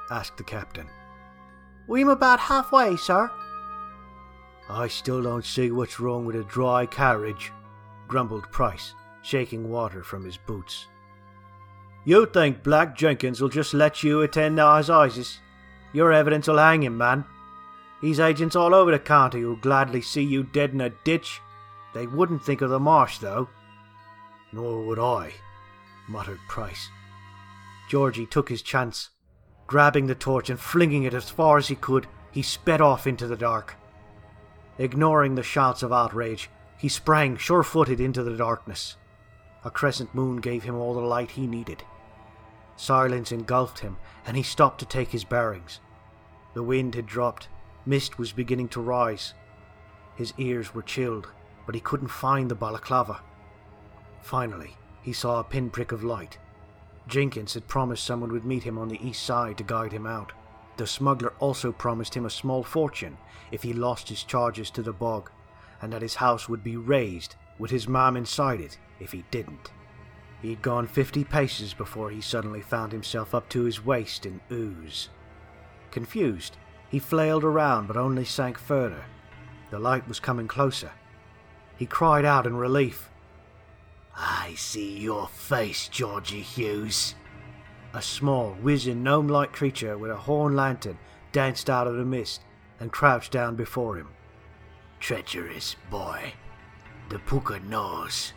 asked 0.09 0.35
the 0.35 0.43
captain. 0.43 0.89
We'm 1.87 2.09
about 2.09 2.39
halfway, 2.39 2.97
sir. 2.97 3.31
I 4.69 4.89
still 4.89 5.23
don't 5.23 5.45
see 5.45 5.71
what's 5.71 5.99
wrong 5.99 6.25
with 6.25 6.35
a 6.35 6.43
dry 6.43 6.85
carriage, 6.85 7.51
grumbled 8.11 8.51
Price, 8.51 8.93
shaking 9.21 9.69
water 9.69 10.03
from 10.03 10.25
his 10.25 10.35
boots. 10.35 10.87
You 12.03 12.25
think 12.25 12.61
Black 12.61 12.93
Jenkins 12.93 13.39
will 13.39 13.47
just 13.47 13.73
let 13.73 14.03
you 14.03 14.21
attend 14.21 14.59
assizes? 14.59 15.39
Your 15.93 16.11
evidence 16.11 16.49
will 16.49 16.57
hang 16.57 16.83
him, 16.83 16.97
man. 16.97 17.23
He's 18.01 18.19
agents 18.19 18.55
all 18.57 18.75
over 18.75 18.91
the 18.91 18.99
county 18.99 19.39
who'll 19.39 19.55
gladly 19.55 20.01
see 20.01 20.23
you 20.23 20.43
dead 20.43 20.71
in 20.71 20.81
a 20.81 20.89
ditch. 20.89 21.39
They 21.93 22.05
wouldn't 22.05 22.43
think 22.43 22.61
of 22.61 22.69
the 22.69 22.81
marsh, 22.81 23.19
though. 23.19 23.47
Nor 24.51 24.83
would 24.83 24.99
I, 24.99 25.31
muttered 26.09 26.39
Price. 26.49 26.89
Georgie 27.89 28.25
took 28.25 28.49
his 28.49 28.61
chance. 28.61 29.09
Grabbing 29.67 30.07
the 30.07 30.15
torch 30.15 30.49
and 30.49 30.59
flinging 30.59 31.03
it 31.03 31.13
as 31.13 31.29
far 31.29 31.57
as 31.57 31.69
he 31.69 31.75
could, 31.75 32.07
he 32.31 32.41
sped 32.41 32.81
off 32.81 33.07
into 33.07 33.25
the 33.25 33.37
dark. 33.37 33.75
Ignoring 34.77 35.35
the 35.35 35.43
shouts 35.43 35.81
of 35.81 35.93
outrage, 35.93 36.49
he 36.81 36.89
sprang 36.89 37.37
sure 37.37 37.61
footed 37.61 37.99
into 37.99 38.23
the 38.23 38.35
darkness. 38.35 38.95
A 39.63 39.69
crescent 39.69 40.15
moon 40.15 40.37
gave 40.37 40.63
him 40.63 40.73
all 40.73 40.95
the 40.95 40.99
light 40.99 41.29
he 41.29 41.45
needed. 41.45 41.83
Silence 42.75 43.31
engulfed 43.31 43.81
him, 43.81 43.97
and 44.25 44.35
he 44.35 44.41
stopped 44.41 44.79
to 44.79 44.85
take 44.87 45.09
his 45.09 45.23
bearings. 45.23 45.79
The 46.55 46.63
wind 46.63 46.95
had 46.95 47.05
dropped, 47.05 47.49
mist 47.85 48.17
was 48.17 48.31
beginning 48.31 48.67
to 48.69 48.81
rise. 48.81 49.35
His 50.15 50.33
ears 50.39 50.73
were 50.73 50.81
chilled, 50.81 51.27
but 51.67 51.75
he 51.75 51.81
couldn't 51.81 52.07
find 52.07 52.49
the 52.49 52.55
balaclava. 52.55 53.21
Finally, 54.23 54.75
he 55.03 55.13
saw 55.13 55.39
a 55.39 55.43
pinprick 55.43 55.91
of 55.91 56.03
light. 56.03 56.39
Jenkins 57.07 57.53
had 57.53 57.67
promised 57.67 58.07
someone 58.07 58.31
would 58.31 58.45
meet 58.45 58.63
him 58.63 58.79
on 58.79 58.87
the 58.87 59.07
east 59.07 59.21
side 59.21 59.59
to 59.59 59.63
guide 59.63 59.91
him 59.91 60.07
out. 60.07 60.31
The 60.77 60.87
smuggler 60.87 61.33
also 61.37 61.71
promised 61.71 62.15
him 62.15 62.25
a 62.25 62.31
small 62.31 62.63
fortune 62.63 63.19
if 63.51 63.61
he 63.61 63.71
lost 63.71 64.09
his 64.09 64.23
charges 64.23 64.71
to 64.71 64.81
the 64.81 64.93
bog 64.93 65.29
and 65.81 65.91
that 65.91 66.01
his 66.01 66.15
house 66.15 66.47
would 66.47 66.63
be 66.63 66.77
razed 66.77 67.35
with 67.57 67.71
his 67.71 67.87
mom 67.87 68.15
inside 68.15 68.61
it 68.61 68.77
if 68.99 69.11
he 69.11 69.25
didn't. 69.31 69.71
He'd 70.41 70.61
gone 70.61 70.87
fifty 70.87 71.23
paces 71.23 71.73
before 71.73 72.09
he 72.09 72.21
suddenly 72.21 72.61
found 72.61 72.91
himself 72.91 73.35
up 73.35 73.49
to 73.49 73.63
his 73.63 73.85
waist 73.85 74.25
in 74.25 74.41
ooze. 74.51 75.09
Confused, 75.91 76.57
he 76.89 76.99
flailed 76.99 77.43
around 77.43 77.87
but 77.87 77.97
only 77.97 78.25
sank 78.25 78.57
further. 78.57 79.03
The 79.69 79.79
light 79.79 80.07
was 80.07 80.19
coming 80.19 80.47
closer. 80.47 80.91
He 81.77 81.85
cried 81.85 82.25
out 82.25 82.45
in 82.45 82.57
relief. 82.57 83.09
I 84.15 84.55
see 84.55 84.97
your 84.97 85.27
face, 85.27 85.87
Georgie 85.87 86.41
Hughes. 86.41 87.15
A 87.93 88.01
small, 88.01 88.51
whizzing, 88.61 89.03
gnome 89.03 89.27
like 89.27 89.53
creature 89.53 89.97
with 89.97 90.11
a 90.11 90.15
horn 90.15 90.55
lantern 90.55 90.97
danced 91.31 91.69
out 91.69 91.87
of 91.87 91.95
the 91.95 92.05
mist 92.05 92.41
and 92.79 92.91
crouched 92.91 93.31
down 93.31 93.55
before 93.55 93.97
him. 93.97 94.09
Treacherous 95.01 95.75
boy. 95.89 96.31
The 97.09 97.17
Pooka 97.17 97.59
knows. 97.67 98.33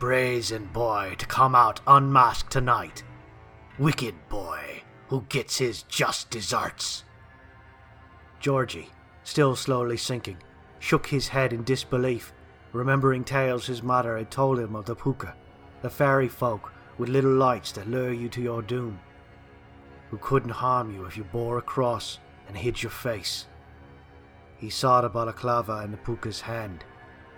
Brazen 0.00 0.66
boy 0.72 1.14
to 1.16 1.26
come 1.26 1.54
out 1.54 1.80
unmasked 1.86 2.50
tonight. 2.50 3.04
Wicked 3.78 4.16
boy 4.28 4.82
who 5.06 5.24
gets 5.28 5.58
his 5.58 5.84
just 5.84 6.28
deserts. 6.28 7.04
Georgie, 8.40 8.90
still 9.22 9.54
slowly 9.54 9.96
sinking, 9.96 10.38
shook 10.80 11.06
his 11.06 11.28
head 11.28 11.52
in 11.52 11.62
disbelief, 11.62 12.32
remembering 12.72 13.22
tales 13.22 13.68
his 13.68 13.80
mother 13.80 14.18
had 14.18 14.28
told 14.28 14.58
him 14.58 14.74
of 14.74 14.86
the 14.86 14.96
Pooka, 14.96 15.34
the 15.82 15.90
fairy 15.90 16.28
folk 16.28 16.72
with 16.98 17.10
little 17.10 17.32
lights 17.32 17.70
that 17.72 17.88
lure 17.88 18.12
you 18.12 18.28
to 18.30 18.42
your 18.42 18.60
doom, 18.60 18.98
who 20.10 20.18
couldn't 20.18 20.50
harm 20.50 20.92
you 20.92 21.04
if 21.04 21.16
you 21.16 21.22
bore 21.22 21.58
a 21.58 21.62
cross 21.62 22.18
and 22.48 22.56
hid 22.56 22.82
your 22.82 22.90
face. 22.90 23.46
He 24.62 24.70
saw 24.70 25.00
the 25.00 25.08
balaclava 25.08 25.82
in 25.84 25.90
the 25.90 25.96
Pooka's 25.96 26.42
hand 26.42 26.84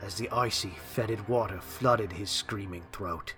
as 0.02 0.16
the 0.16 0.28
icy, 0.28 0.68
fetid 0.68 1.26
water 1.26 1.58
flooded 1.58 2.12
his 2.12 2.28
screaming 2.28 2.82
throat. 2.92 3.32